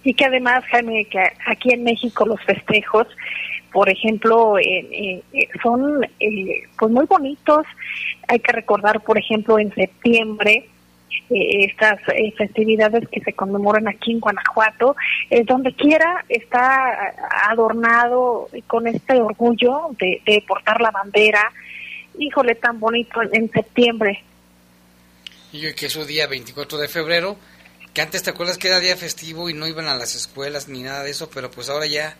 [0.04, 3.08] Y que además, Jaime, que aquí en México los festejos
[3.76, 7.66] por ejemplo, eh, eh, son eh, pues muy bonitos.
[8.26, 10.66] Hay que recordar, por ejemplo, en septiembre,
[11.28, 12.00] estas
[12.38, 14.96] festividades que se conmemoran aquí en Guanajuato,
[15.44, 17.14] donde quiera está
[17.50, 21.52] adornado con este orgullo de, de portar la bandera.
[22.18, 24.22] Híjole, tan bonito en septiembre.
[25.52, 27.36] y que es su día 24 de febrero,
[27.92, 30.82] que antes te acuerdas que era día festivo y no iban a las escuelas ni
[30.82, 32.16] nada de eso, pero pues ahora ya,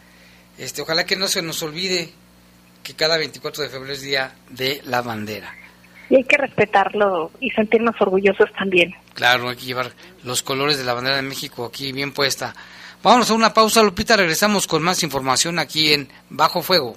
[0.59, 2.11] este, ojalá que no se nos olvide
[2.83, 5.53] que cada 24 de febrero es día de la bandera.
[6.09, 8.95] Y hay que respetarlo y sentirnos orgullosos también.
[9.15, 9.91] Claro, hay que llevar
[10.23, 12.55] los colores de la bandera de México aquí bien puesta.
[13.03, 16.97] Vamos a una pausa, Lupita, regresamos con más información aquí en Bajo Fuego.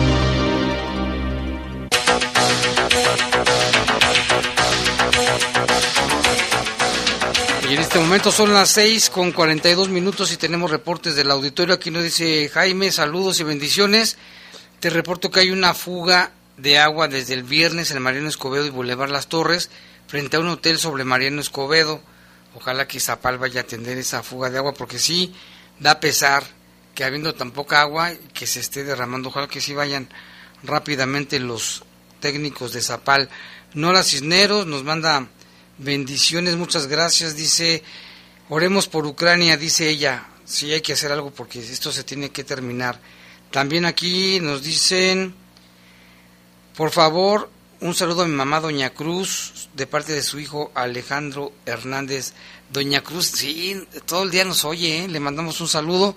[7.71, 11.73] Y en este momento son las 6 con 42 minutos y tenemos reportes del auditorio.
[11.73, 14.17] Aquí nos dice Jaime, saludos y bendiciones.
[14.81, 18.71] Te reporto que hay una fuga de agua desde el viernes en Mariano Escobedo y
[18.71, 19.69] Boulevard Las Torres,
[20.05, 22.01] frente a un hotel sobre Mariano Escobedo.
[22.55, 25.33] Ojalá que Zapal vaya a atender esa fuga de agua, porque sí
[25.79, 26.43] da pesar
[26.93, 29.29] que habiendo tan poca agua que se esté derramando.
[29.29, 30.09] Ojalá que sí vayan
[30.61, 31.85] rápidamente los
[32.19, 33.29] técnicos de Zapal.
[33.73, 35.29] Nora Cisneros nos manda
[35.83, 37.35] Bendiciones, muchas gracias.
[37.35, 37.81] Dice,
[38.49, 40.27] oremos por Ucrania, dice ella.
[40.45, 42.99] Sí, hay que hacer algo porque esto se tiene que terminar.
[43.49, 45.33] También aquí nos dicen,
[46.75, 51.51] por favor, un saludo a mi mamá Doña Cruz, de parte de su hijo Alejandro
[51.65, 52.33] Hernández.
[52.71, 55.07] Doña Cruz, sí, todo el día nos oye, ¿eh?
[55.07, 56.15] le mandamos un saludo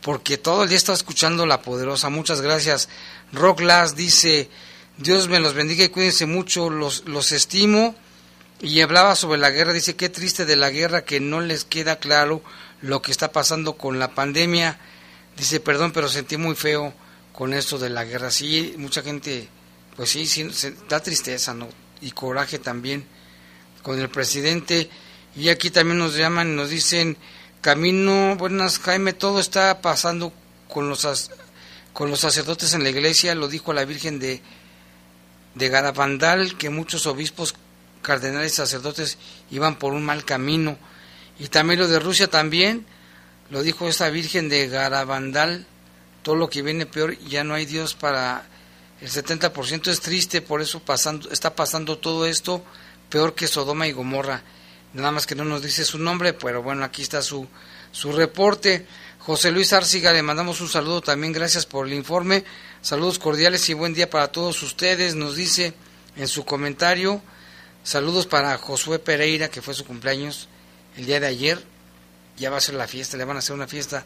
[0.00, 2.08] porque todo el día está escuchando La Poderosa.
[2.08, 2.88] Muchas gracias.
[3.30, 3.60] Rock
[3.94, 4.48] dice,
[4.96, 7.94] Dios me los bendiga y cuídense mucho, los, los estimo
[8.62, 11.96] y hablaba sobre la guerra, dice qué triste de la guerra que no les queda
[11.96, 12.44] claro
[12.80, 14.78] lo que está pasando con la pandemia.
[15.36, 16.94] Dice, perdón, pero sentí muy feo
[17.32, 18.30] con esto de la guerra.
[18.30, 19.48] Sí, mucha gente,
[19.96, 20.48] pues sí, sí
[20.88, 21.68] da tristeza, ¿no?
[22.00, 23.04] Y coraje también
[23.82, 24.88] con el presidente.
[25.34, 27.16] Y aquí también nos llaman y nos dicen,
[27.62, 30.32] Camino, buenas Jaime, todo está pasando
[30.68, 31.32] con los,
[31.92, 34.40] con los sacerdotes en la iglesia, lo dijo la Virgen de,
[35.56, 37.56] de Garabandal, que muchos obispos
[38.02, 39.18] cardenales y sacerdotes
[39.50, 40.76] iban por un mal camino.
[41.38, 42.84] Y también lo de Rusia también,
[43.50, 45.66] lo dijo esta Virgen de Garabandal,
[46.22, 48.44] todo lo que viene peor, ya no hay Dios para
[49.02, 52.64] el 70% es triste, por eso pasando, está pasando todo esto
[53.10, 54.44] peor que Sodoma y Gomorra.
[54.94, 57.48] Nada más que no nos dice su nombre, pero bueno, aquí está su,
[57.90, 58.86] su reporte.
[59.18, 62.44] José Luis Arciga, le mandamos un saludo también, gracias por el informe.
[62.80, 65.74] Saludos cordiales y buen día para todos ustedes, nos dice
[66.14, 67.20] en su comentario.
[67.84, 70.48] Saludos para Josué Pereira, que fue su cumpleaños
[70.96, 71.62] el día de ayer.
[72.36, 74.04] Ya va a ser la fiesta, le van a hacer una fiesta.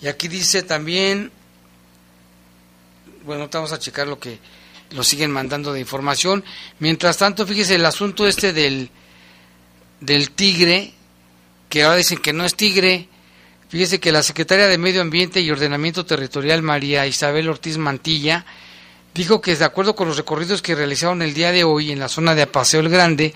[0.00, 1.32] Y aquí dice también,
[3.24, 4.38] bueno, vamos a checar lo que
[4.90, 6.44] lo siguen mandando de información.
[6.78, 8.90] Mientras tanto, fíjese el asunto este del,
[10.00, 10.94] del tigre,
[11.68, 13.08] que ahora dicen que no es tigre.
[13.68, 18.46] Fíjese que la secretaria de Medio Ambiente y Ordenamiento Territorial, María Isabel Ortiz Mantilla,
[19.16, 22.08] dijo que de acuerdo con los recorridos que realizaron el día de hoy en la
[22.08, 23.34] zona de Apaseo el Grande,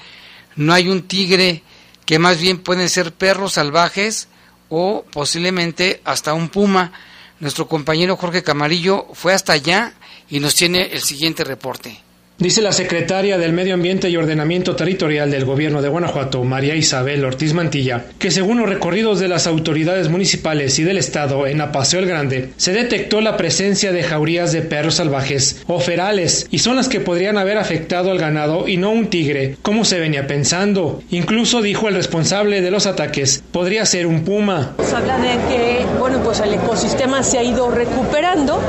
[0.56, 1.62] no hay un tigre
[2.04, 4.28] que más bien pueden ser perros salvajes
[4.68, 6.92] o posiblemente hasta un puma.
[7.40, 9.94] Nuestro compañero Jorge Camarillo fue hasta allá
[10.28, 12.09] y nos tiene el siguiente reporte.
[12.40, 17.22] Dice la secretaria del Medio Ambiente y Ordenamiento Territorial del Gobierno de Guanajuato, María Isabel
[17.22, 22.00] Ortiz Mantilla, que según los recorridos de las autoridades municipales y del Estado en Apaseo
[22.00, 26.76] el Grande, se detectó la presencia de jaurías de perros salvajes o ferales y son
[26.76, 31.02] las que podrían haber afectado al ganado y no un tigre, como se venía pensando.
[31.10, 34.76] Incluso dijo el responsable de los ataques, podría ser un puma.
[34.82, 38.62] Se habla de que, bueno, pues el ecosistema se ha ido recuperando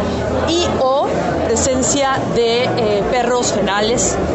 [0.50, 1.08] y o
[1.52, 3.54] presencia de eh, perros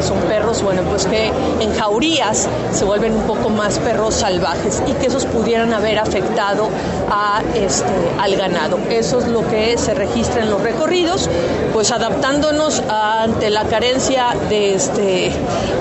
[0.03, 4.93] son perros, bueno, pues que en jaurías se vuelven un poco más perros salvajes y
[4.93, 6.69] que esos pudieran haber afectado
[7.11, 7.87] a este,
[8.19, 8.79] al ganado.
[8.91, 11.31] Eso es lo que se registra en los recorridos,
[11.73, 15.33] pues adaptándonos ante la carencia de, este,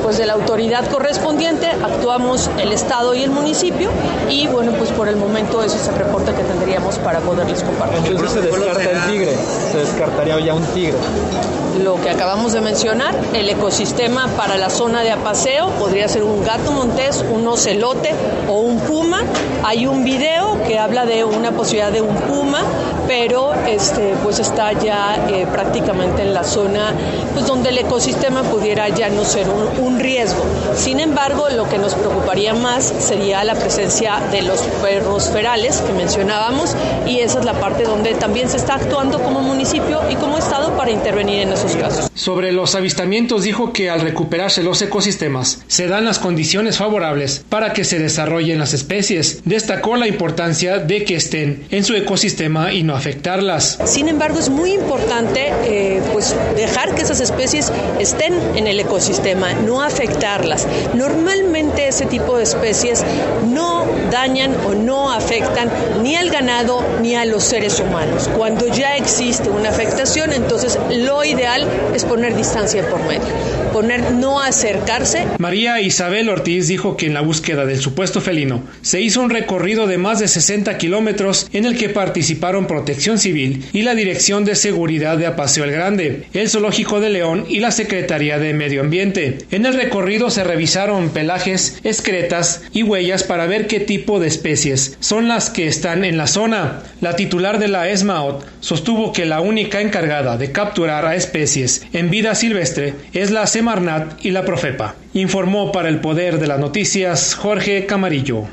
[0.04, 3.90] pues de la autoridad correspondiente, actuamos el Estado y el municipio
[4.30, 8.12] y bueno, pues por el momento eso es el reporte que tendríamos para poderles compartir.
[8.12, 9.36] Entonces se descarta el tigre,
[9.72, 10.96] se descartaría ya un tigre.
[11.32, 11.65] Thank you.
[11.84, 16.44] Lo que acabamos de mencionar, el ecosistema para la zona de apaseo podría ser un
[16.44, 18.14] gato montés, un ocelote
[18.48, 19.22] o un puma.
[19.64, 22.62] Hay un video que habla de una posibilidad de un puma,
[23.08, 26.94] pero este, pues está ya eh, prácticamente en la zona
[27.34, 30.44] pues donde el ecosistema pudiera ya no ser un, riesgo.
[30.76, 35.94] Sin embargo, lo que nos preocuparía más sería la presencia de los perros ferales que
[35.94, 36.76] mencionábamos
[37.08, 40.76] y esa es la parte donde también se está actuando como municipio y como Estado
[40.78, 42.12] para intervenir en esos casos.
[42.14, 47.74] Sobre los avistamientos dijo que al recuperarse los ecosistemas se dan las condiciones favorables para
[47.74, 49.42] que se desarrollen las especies.
[49.46, 53.80] Destacó la importancia de que estén en su ecosistema y no afectarlas.
[53.86, 59.54] Sin embargo, es muy importante eh, pues dejar que esas especies estén en el ecosistema,
[59.54, 60.68] no afectarlas.
[60.94, 63.04] Normalmente ese tipo de especies
[63.48, 65.70] no dañan o no afectan
[66.02, 68.30] ni al ganado ni a los seres humanos.
[68.36, 71.55] Cuando ya existe una afectación, entonces lo ideal
[71.94, 75.26] es poner distancia por medio poner no acercarse.
[75.38, 79.86] María Isabel Ortiz dijo que en la búsqueda del supuesto felino se hizo un recorrido
[79.86, 84.56] de más de 60 kilómetros en el que participaron Protección Civil y la Dirección de
[84.56, 89.40] Seguridad de Apaseo el Grande, el Zoológico de León y la Secretaría de Medio Ambiente.
[89.52, 94.96] En el recorrido se revisaron pelajes, excretas y huellas para ver qué tipo de especies
[95.02, 96.84] son las que están en la zona.
[97.02, 102.10] La titular de la ESMAOT sostuvo que la única encargada de capturar a especies en
[102.10, 104.96] vida silvestre es la Semarnat y la Profepa.
[105.14, 108.46] Informó para el Poder de las Noticias Jorge Camarillo.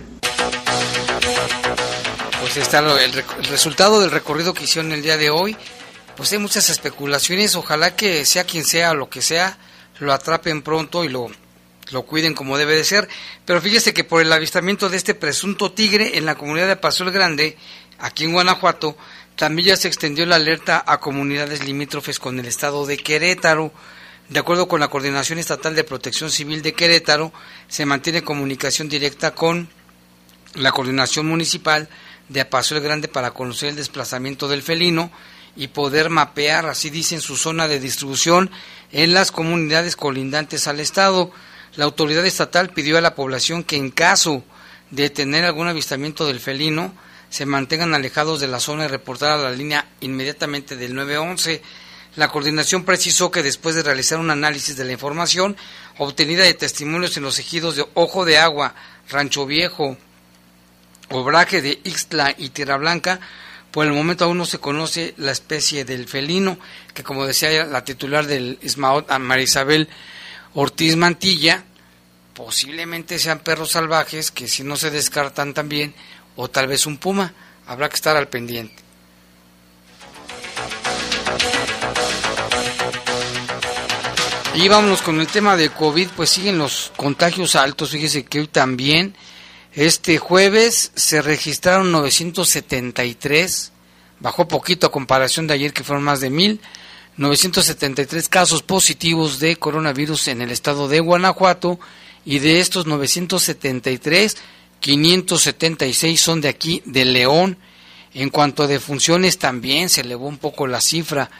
[2.40, 5.57] Pues está el, resultado del recorrido que hicieron el día de hoy.
[6.18, 7.57] Pues hay muchas especulaciones.
[7.57, 9.57] Ojalá que sea quien sea lo que sea,
[9.99, 11.30] lo atrapen pronto y lo,
[11.93, 13.09] lo cuiden como debe de ser.
[13.47, 17.05] Pero fíjese que por el avistamiento de este presunto tigre en la comunidad de Paso
[17.05, 17.57] el Grande,
[18.01, 18.99] aquí en Guanajuato,
[19.37, 23.72] también ya se extendió la alerta a comunidades limítrofes con el estado de Querétaro.
[24.28, 27.33] De acuerdo con la Coordinación Estatal de Protección Civil de Querétaro,
[27.68, 29.68] se mantiene comunicación directa con
[30.55, 31.89] la Coordinación Municipal
[32.28, 35.11] de Apaso el Grande para conocer el desplazamiento del felino
[35.57, 38.51] y poder mapear, así dicen, su zona de distribución
[38.91, 41.30] en las comunidades colindantes al Estado.
[41.74, 44.45] La autoridad estatal pidió a la población que en caso
[44.91, 46.95] de tener algún avistamiento del felino,
[47.33, 51.62] se mantengan alejados de la zona y reportar a la línea inmediatamente del 911.
[52.16, 55.57] La coordinación precisó que después de realizar un análisis de la información
[55.97, 58.74] obtenida de testimonios en los ejidos de Ojo de Agua,
[59.09, 59.97] Rancho Viejo,
[61.09, 63.18] Obraje de Ixtla y Tierra Blanca,
[63.70, 66.59] por el momento aún no se conoce la especie del felino,
[66.93, 69.89] que como decía la titular del ISMAOT, María Isabel
[70.53, 71.64] Ortiz Mantilla,
[72.35, 75.95] posiblemente sean perros salvajes que si no se descartan también
[76.37, 77.33] o tal vez un puma.
[77.66, 78.83] Habrá que estar al pendiente.
[84.55, 87.91] Y vámonos con el tema de COVID, pues siguen los contagios altos.
[87.91, 89.16] Fíjese que hoy también,
[89.72, 93.72] este jueves, se registraron 973,
[94.20, 96.61] bajó poquito a comparación de ayer que fueron más de mil.
[97.16, 101.78] 973 casos positivos de coronavirus en el estado de Guanajuato
[102.24, 104.37] y de estos 973
[104.83, 107.57] 576 son de aquí, de León.
[108.14, 111.30] En cuanto a defunciones, también se elevó un poco la cifra.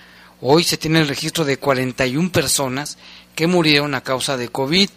[0.41, 2.97] Hoy se tiene el registro de 41 personas
[3.35, 4.89] que murieron a causa de COVID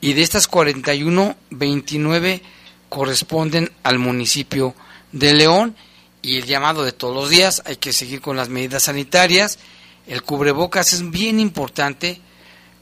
[0.00, 2.42] y de estas 41, 29
[2.88, 4.74] corresponden al municipio
[5.12, 5.76] de León
[6.22, 9.58] y el llamado de todos los días, hay que seguir con las medidas sanitarias,
[10.06, 12.20] el cubrebocas es bien importante,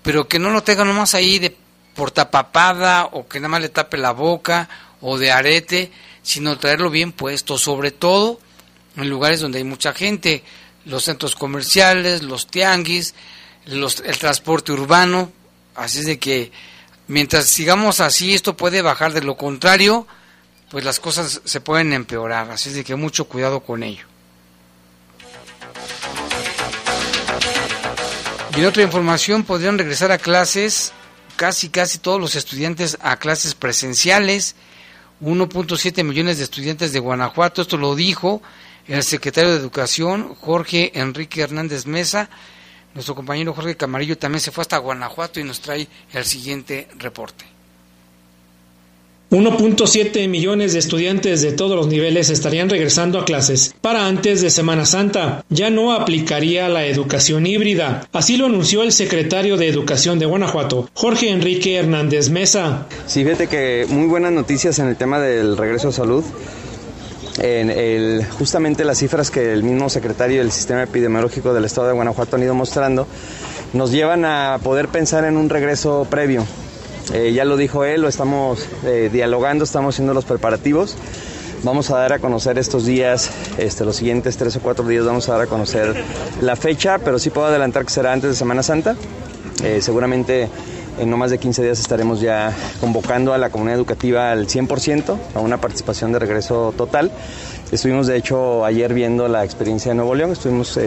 [0.03, 1.57] pero que no lo tengan nomás ahí de
[1.95, 4.69] por tapapada o que nada más le tape la boca
[5.01, 5.91] o de arete,
[6.23, 8.41] sino traerlo bien puesto, sobre todo
[8.97, 10.43] en lugares donde hay mucha gente,
[10.85, 13.15] los centros comerciales, los tianguis,
[13.67, 15.33] los, el transporte urbano,
[15.75, 16.51] así es de que
[17.07, 20.07] mientras sigamos así esto puede bajar, de lo contrario,
[20.71, 24.07] pues las cosas se pueden empeorar, así es de que mucho cuidado con ello.
[28.57, 30.93] Y en otra información, podrían regresar a clases
[31.37, 34.57] casi, casi todos los estudiantes a clases presenciales.
[35.21, 38.43] 1.7 millones de estudiantes de Guanajuato, esto lo dijo
[38.87, 42.29] el secretario de Educación, Jorge Enrique Hernández Mesa.
[42.95, 47.60] Nuestro compañero Jorge Camarillo también se fue hasta Guanajuato y nos trae el siguiente reporte.
[49.31, 54.51] 1.7 millones de estudiantes de todos los niveles estarían regresando a clases para antes de
[54.51, 55.45] Semana Santa.
[55.51, 58.09] Ya no aplicaría la educación híbrida.
[58.13, 62.89] Así lo anunció el secretario de Educación de Guanajuato, Jorge Enrique Hernández Mesa.
[63.07, 66.25] Sí, fíjate que muy buenas noticias en el tema del regreso a salud.
[67.39, 71.93] En el, justamente las cifras que el mismo secretario del Sistema Epidemiológico del Estado de
[71.93, 73.07] Guanajuato han ido mostrando
[73.75, 76.45] nos llevan a poder pensar en un regreso previo
[77.13, 80.97] eh, ya lo dijo él, lo estamos eh, dialogando, estamos haciendo los preparativos.
[81.63, 85.29] Vamos a dar a conocer estos días, este, los siguientes tres o cuatro días vamos
[85.29, 85.95] a dar a conocer
[86.41, 88.97] la fecha, pero sí puedo adelantar que será antes de Semana Santa.
[89.63, 90.49] Eh, seguramente
[90.99, 95.17] en no más de 15 días estaremos ya convocando a la comunidad educativa al 100%,
[95.35, 97.11] a una participación de regreso total.
[97.73, 100.79] Estuvimos de hecho ayer viendo la experiencia de Nuevo León, estuvimos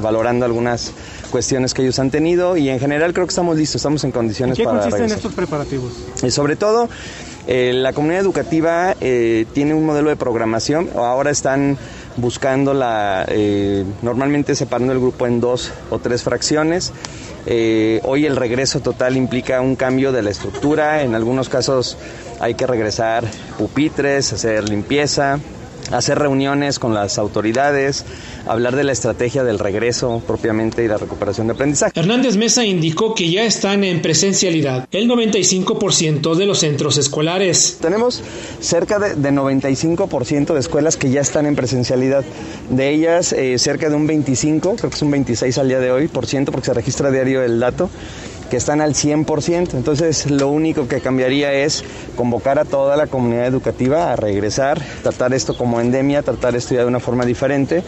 [0.00, 0.92] valorando algunas
[1.30, 4.58] cuestiones que ellos han tenido y en general creo que estamos listos, estamos en condiciones
[4.58, 5.92] ¿En qué consisten estos preparativos?
[6.22, 6.88] Y sobre todo,
[7.46, 11.78] eh, la comunidad educativa eh, tiene un modelo de programación, ahora están
[12.16, 16.92] buscando la, eh, normalmente separando el grupo en dos o tres fracciones.
[18.02, 21.96] hoy el regreso total implica un cambio de la estructura, en algunos casos
[22.40, 23.24] hay que regresar
[23.58, 25.38] pupitres, hacer limpieza,
[25.92, 28.04] hacer reuniones con las autoridades,
[28.46, 31.92] hablar de la estrategia del regreso propiamente y la recuperación de aprendizaje.
[31.94, 37.78] Hernández Mesa indicó que ya están en presencialidad el 95% de los centros escolares.
[37.80, 38.22] Tenemos
[38.60, 42.24] cerca de, 95% de escuelas que ya están en presencialidad.
[42.70, 45.90] De ellas, eh, cerca de un 25, creo que es un 26 al día de
[45.90, 47.90] hoy, por ciento, porque se registra diario el dato
[48.50, 49.74] que están al 100%.
[49.74, 51.84] Entonces lo único que cambiaría es
[52.16, 56.80] convocar a toda la comunidad educativa a regresar, tratar esto como endemia, tratar esto ya
[56.80, 57.82] de una forma diferente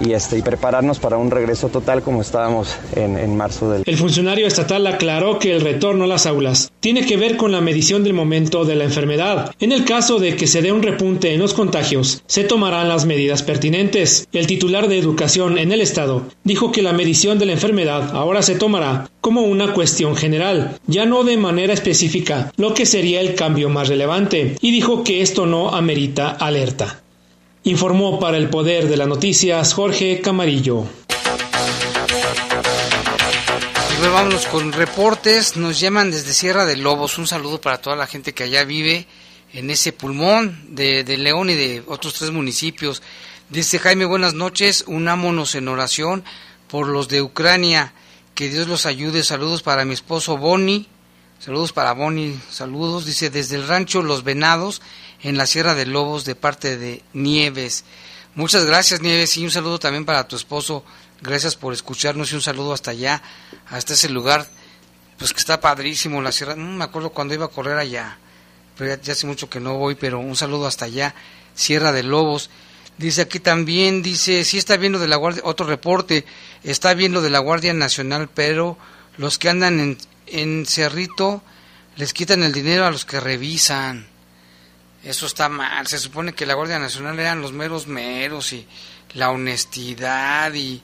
[0.00, 3.82] y, este, y prepararnos para un regreso total como estábamos en, en marzo del...
[3.86, 7.60] El funcionario estatal aclaró que el retorno a las aulas tiene que ver con la
[7.60, 9.54] medición del momento de la enfermedad.
[9.60, 13.06] En el caso de que se dé un repunte en los contagios, se tomarán las
[13.06, 14.28] medidas pertinentes.
[14.32, 18.42] El titular de educación en el estado dijo que la medición de la enfermedad ahora
[18.42, 23.36] se tomará como una cuestión general, ya no de manera específica, lo que sería el
[23.36, 27.02] cambio más relevante, y dijo que esto no amerita alerta.
[27.62, 30.86] Informó para el Poder de las Noticias Jorge Camarillo.
[34.02, 35.56] Vámonos con reportes.
[35.56, 37.16] Nos llaman desde Sierra de Lobos.
[37.18, 39.06] Un saludo para toda la gente que allá vive
[39.54, 43.00] en ese pulmón de, de León y de otros tres municipios.
[43.48, 44.82] Dice Jaime, buenas noches.
[44.88, 46.24] Unámonos en oración
[46.68, 47.94] por los de Ucrania
[48.34, 49.22] que Dios los ayude.
[49.22, 50.88] Saludos para mi esposo Bonnie.
[51.38, 52.38] Saludos para Bonnie.
[52.50, 53.04] Saludos.
[53.06, 54.82] Dice desde el rancho Los Venados
[55.22, 57.84] en la Sierra de Lobos de parte de Nieves.
[58.34, 60.84] Muchas gracias Nieves y un saludo también para tu esposo.
[61.20, 63.22] Gracias por escucharnos y un saludo hasta allá,
[63.68, 64.48] hasta ese lugar,
[65.18, 66.56] pues que está padrísimo la sierra.
[66.56, 68.18] No me acuerdo cuando iba a correr allá,
[68.76, 71.14] pero ya, hace mucho que no voy, pero un saludo hasta allá,
[71.54, 72.50] Sierra de Lobos.
[72.98, 76.24] Dice aquí también, dice, sí está viendo de la Guardia, otro reporte,
[76.62, 78.78] está viendo de la Guardia Nacional, pero
[79.16, 81.42] los que andan en, en Cerrito
[81.96, 84.06] les quitan el dinero a los que revisan.
[85.02, 88.66] Eso está mal, se supone que la Guardia Nacional eran los meros meros y
[89.14, 90.80] la honestidad y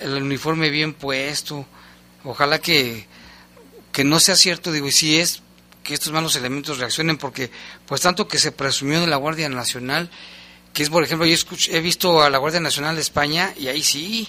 [0.00, 1.66] el uniforme bien puesto.
[2.24, 3.06] Ojalá que,
[3.90, 5.42] que no sea cierto, digo, y si es
[5.82, 7.50] que estos malos elementos reaccionen, porque
[7.86, 10.08] pues tanto que se presumió de la Guardia Nacional,
[10.72, 11.36] que es, por ejemplo, yo
[11.70, 14.28] he visto a la Guardia Nacional de España y ahí sí,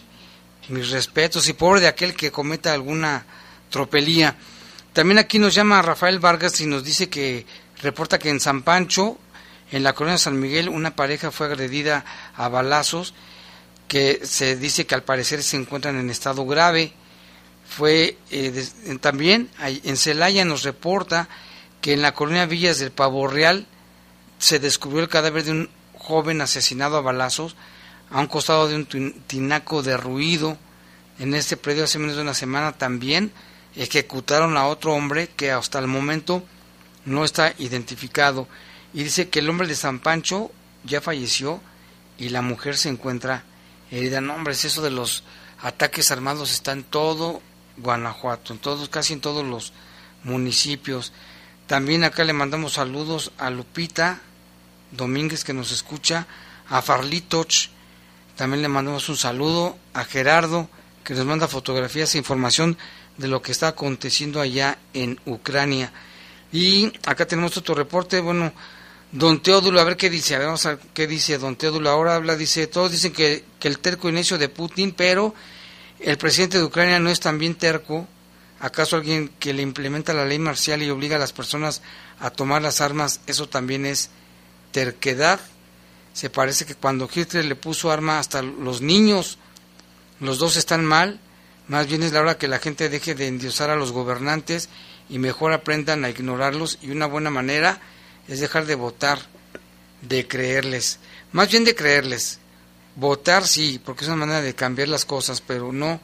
[0.70, 3.26] mis respetos, y pobre de aquel que cometa alguna
[3.70, 4.36] tropelía.
[4.92, 7.46] También aquí nos llama Rafael Vargas y nos dice que
[7.82, 9.18] reporta que en San Pancho,
[9.72, 13.14] en la colonia San Miguel, una pareja fue agredida a balazos,
[13.88, 16.94] que se dice que al parecer se encuentran en estado grave.
[17.68, 18.68] Fue eh,
[19.00, 21.30] también en Celaya nos reporta
[21.82, 23.66] que en la colonia Villas del Pavo Real
[24.38, 25.70] se descubrió el cadáver de un
[26.04, 27.56] joven asesinado a balazos
[28.12, 28.86] a un costado de un
[29.26, 30.58] tinaco derruido
[31.20, 33.32] en este predio hace menos de una semana también
[33.76, 36.44] ejecutaron a otro hombre que hasta el momento
[37.06, 38.48] no está identificado.
[38.94, 40.52] Y dice que el hombre de San Pancho
[40.84, 41.62] ya falleció
[42.18, 43.44] y la mujer se encuentra
[43.92, 44.22] herida.
[44.22, 45.24] No, hombre, es eso de los
[45.62, 47.42] ataques armados está en todo
[47.78, 49.74] Guanajuato, en todos, casi en todos los
[50.24, 51.14] municipios.
[51.68, 54.22] También acá le mandamos saludos a Lupita
[54.96, 56.28] Domínguez que nos escucha,
[56.70, 57.70] a Farlitoch,
[58.36, 60.70] también le mandamos un saludo a Gerardo
[61.04, 62.78] que nos manda fotografías e información
[63.18, 65.92] de lo que está aconteciendo allá en Ucrania.
[66.52, 68.54] Y acá tenemos otro reporte, bueno,
[69.12, 71.90] don Teodulo, a ver qué dice, a ver, vamos a ver qué dice don Teodulo.
[71.90, 75.36] Ahora habla, dice, todos dicen que, que el terco inicio de Putin, pero
[76.00, 78.08] el presidente de Ucrania no es también terco.
[78.60, 81.82] ¿Acaso alguien que le implementa la ley marcial y obliga a las personas
[82.20, 84.10] a tomar las armas, eso también es
[84.74, 85.40] terquedad?
[86.12, 89.38] Se parece que cuando Hitler le puso arma hasta los niños,
[90.20, 91.20] los dos están mal.
[91.70, 94.68] Más bien es la hora que la gente deje de endiosar a los gobernantes
[95.10, 96.78] y mejor aprendan a ignorarlos.
[96.82, 97.80] Y una buena manera
[98.28, 99.20] es dejar de votar,
[100.02, 101.00] de creerles.
[101.32, 102.40] Más bien de creerles.
[102.96, 106.00] Votar sí, porque es una manera de cambiar las cosas, pero no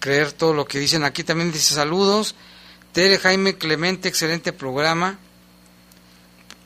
[0.00, 1.04] creer todo lo que dicen.
[1.04, 2.34] Aquí también dice saludos.
[2.92, 5.18] Tere Jaime Clemente, excelente programa.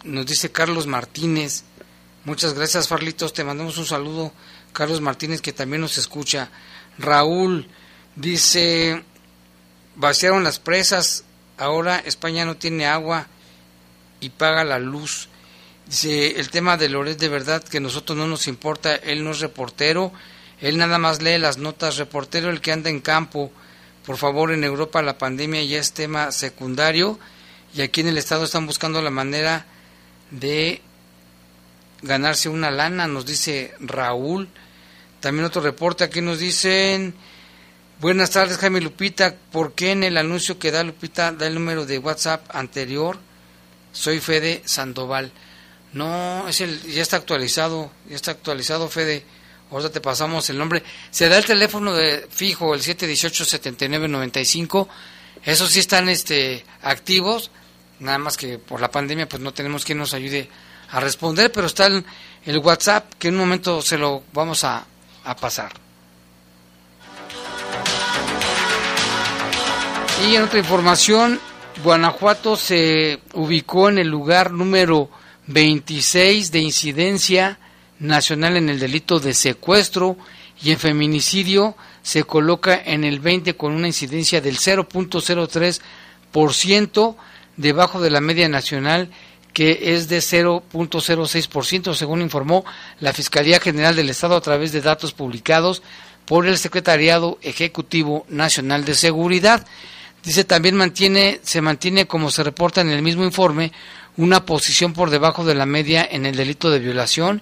[0.06, 1.64] Nos dice Carlos Martínez.
[2.24, 3.32] Muchas gracias, Farlitos.
[3.32, 4.32] Te mandamos un saludo,
[4.72, 6.48] Carlos Martínez, que también nos escucha.
[6.96, 7.68] Raúl
[8.14, 9.02] dice,
[9.96, 11.24] vaciaron las presas,
[11.58, 13.26] ahora España no tiene agua
[14.20, 15.28] y paga la luz.
[15.88, 19.40] Dice, el tema de Loret de verdad que nosotros no nos importa, él no es
[19.40, 20.12] reportero,
[20.60, 23.50] él nada más lee las notas, reportero el que anda en campo.
[24.04, 27.18] Por favor, en Europa la pandemia ya es tema secundario
[27.74, 29.66] y aquí en el Estado están buscando la manera
[30.30, 30.80] de
[32.02, 34.48] ganarse una lana, nos dice Raúl.
[35.20, 37.14] También otro reporte aquí nos dicen,
[38.00, 41.86] buenas tardes Jaime Lupita, ¿por qué en el anuncio que da Lupita da el número
[41.86, 43.18] de WhatsApp anterior?
[43.92, 45.32] Soy Fede Sandoval.
[45.92, 49.24] No, es el, ya está actualizado, ya está actualizado Fede.
[49.70, 50.82] Ahora te pasamos el nombre.
[51.10, 54.88] Se da el teléfono de fijo, el 718-7995.
[55.44, 57.50] Esos sí están este, activos.
[58.00, 60.48] Nada más que por la pandemia pues no tenemos quien nos ayude
[60.90, 62.04] a responder, pero está el,
[62.44, 64.84] el WhatsApp que en un momento se lo vamos a,
[65.24, 65.72] a pasar.
[70.26, 71.38] Y en otra información,
[71.84, 75.10] Guanajuato se ubicó en el lugar número
[75.46, 77.58] 26 de incidencia
[77.98, 80.16] nacional en el delito de secuestro
[80.62, 87.16] y en feminicidio se coloca en el 20 con una incidencia del 0.03%
[87.56, 89.10] debajo de la media nacional
[89.56, 92.66] que es de 0.06%, según informó
[93.00, 95.82] la Fiscalía General del Estado a través de datos publicados
[96.26, 99.66] por el Secretariado Ejecutivo Nacional de Seguridad.
[100.22, 103.72] Dice también mantiene, se mantiene, como se reporta en el mismo informe,
[104.18, 107.40] una posición por debajo de la media en el delito de violación,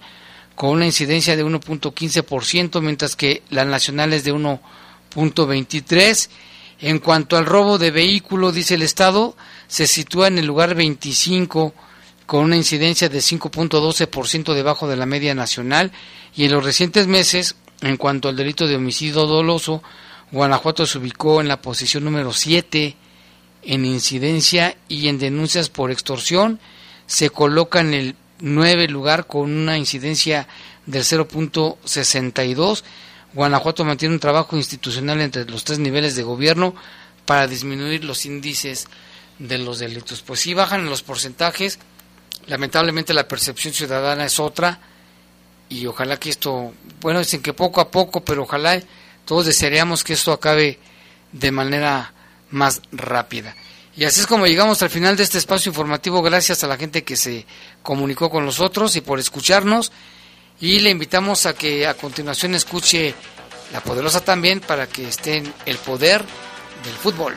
[0.54, 6.28] con una incidencia de 1.15%, mientras que la nacional es de 1.23%.
[6.80, 9.36] En cuanto al robo de vehículo, dice el Estado,
[9.68, 11.74] se sitúa en el lugar 25
[12.26, 15.92] con una incidencia de 5.12% debajo de la media nacional
[16.34, 19.82] y en los recientes meses, en cuanto al delito de homicidio doloso,
[20.30, 22.96] Guanajuato se ubicó en la posición número 7
[23.62, 26.60] en incidencia y en denuncias por extorsión,
[27.06, 30.48] se coloca en el 9 lugar con una incidencia
[30.86, 32.82] del 0.62.
[33.32, 36.74] Guanajuato mantiene un trabajo institucional entre los tres niveles de gobierno
[37.26, 38.86] para disminuir los índices
[39.38, 40.22] de los delitos.
[40.22, 41.78] Pues sí bajan los porcentajes,
[42.46, 44.80] lamentablemente la percepción ciudadana es otra
[45.68, 48.80] y ojalá que esto, bueno, dicen que poco a poco, pero ojalá
[49.24, 50.78] todos desearíamos que esto acabe
[51.32, 52.12] de manera
[52.50, 53.54] más rápida.
[53.96, 57.04] Y así es como llegamos al final de este espacio informativo, gracias a la gente
[57.04, 57.46] que se
[57.82, 59.92] comunicó con nosotros y por escucharnos.
[60.60, 63.14] Y le invitamos a que a continuación escuche
[63.72, 66.24] La Poderosa también para que esté en el poder
[66.84, 67.36] del fútbol.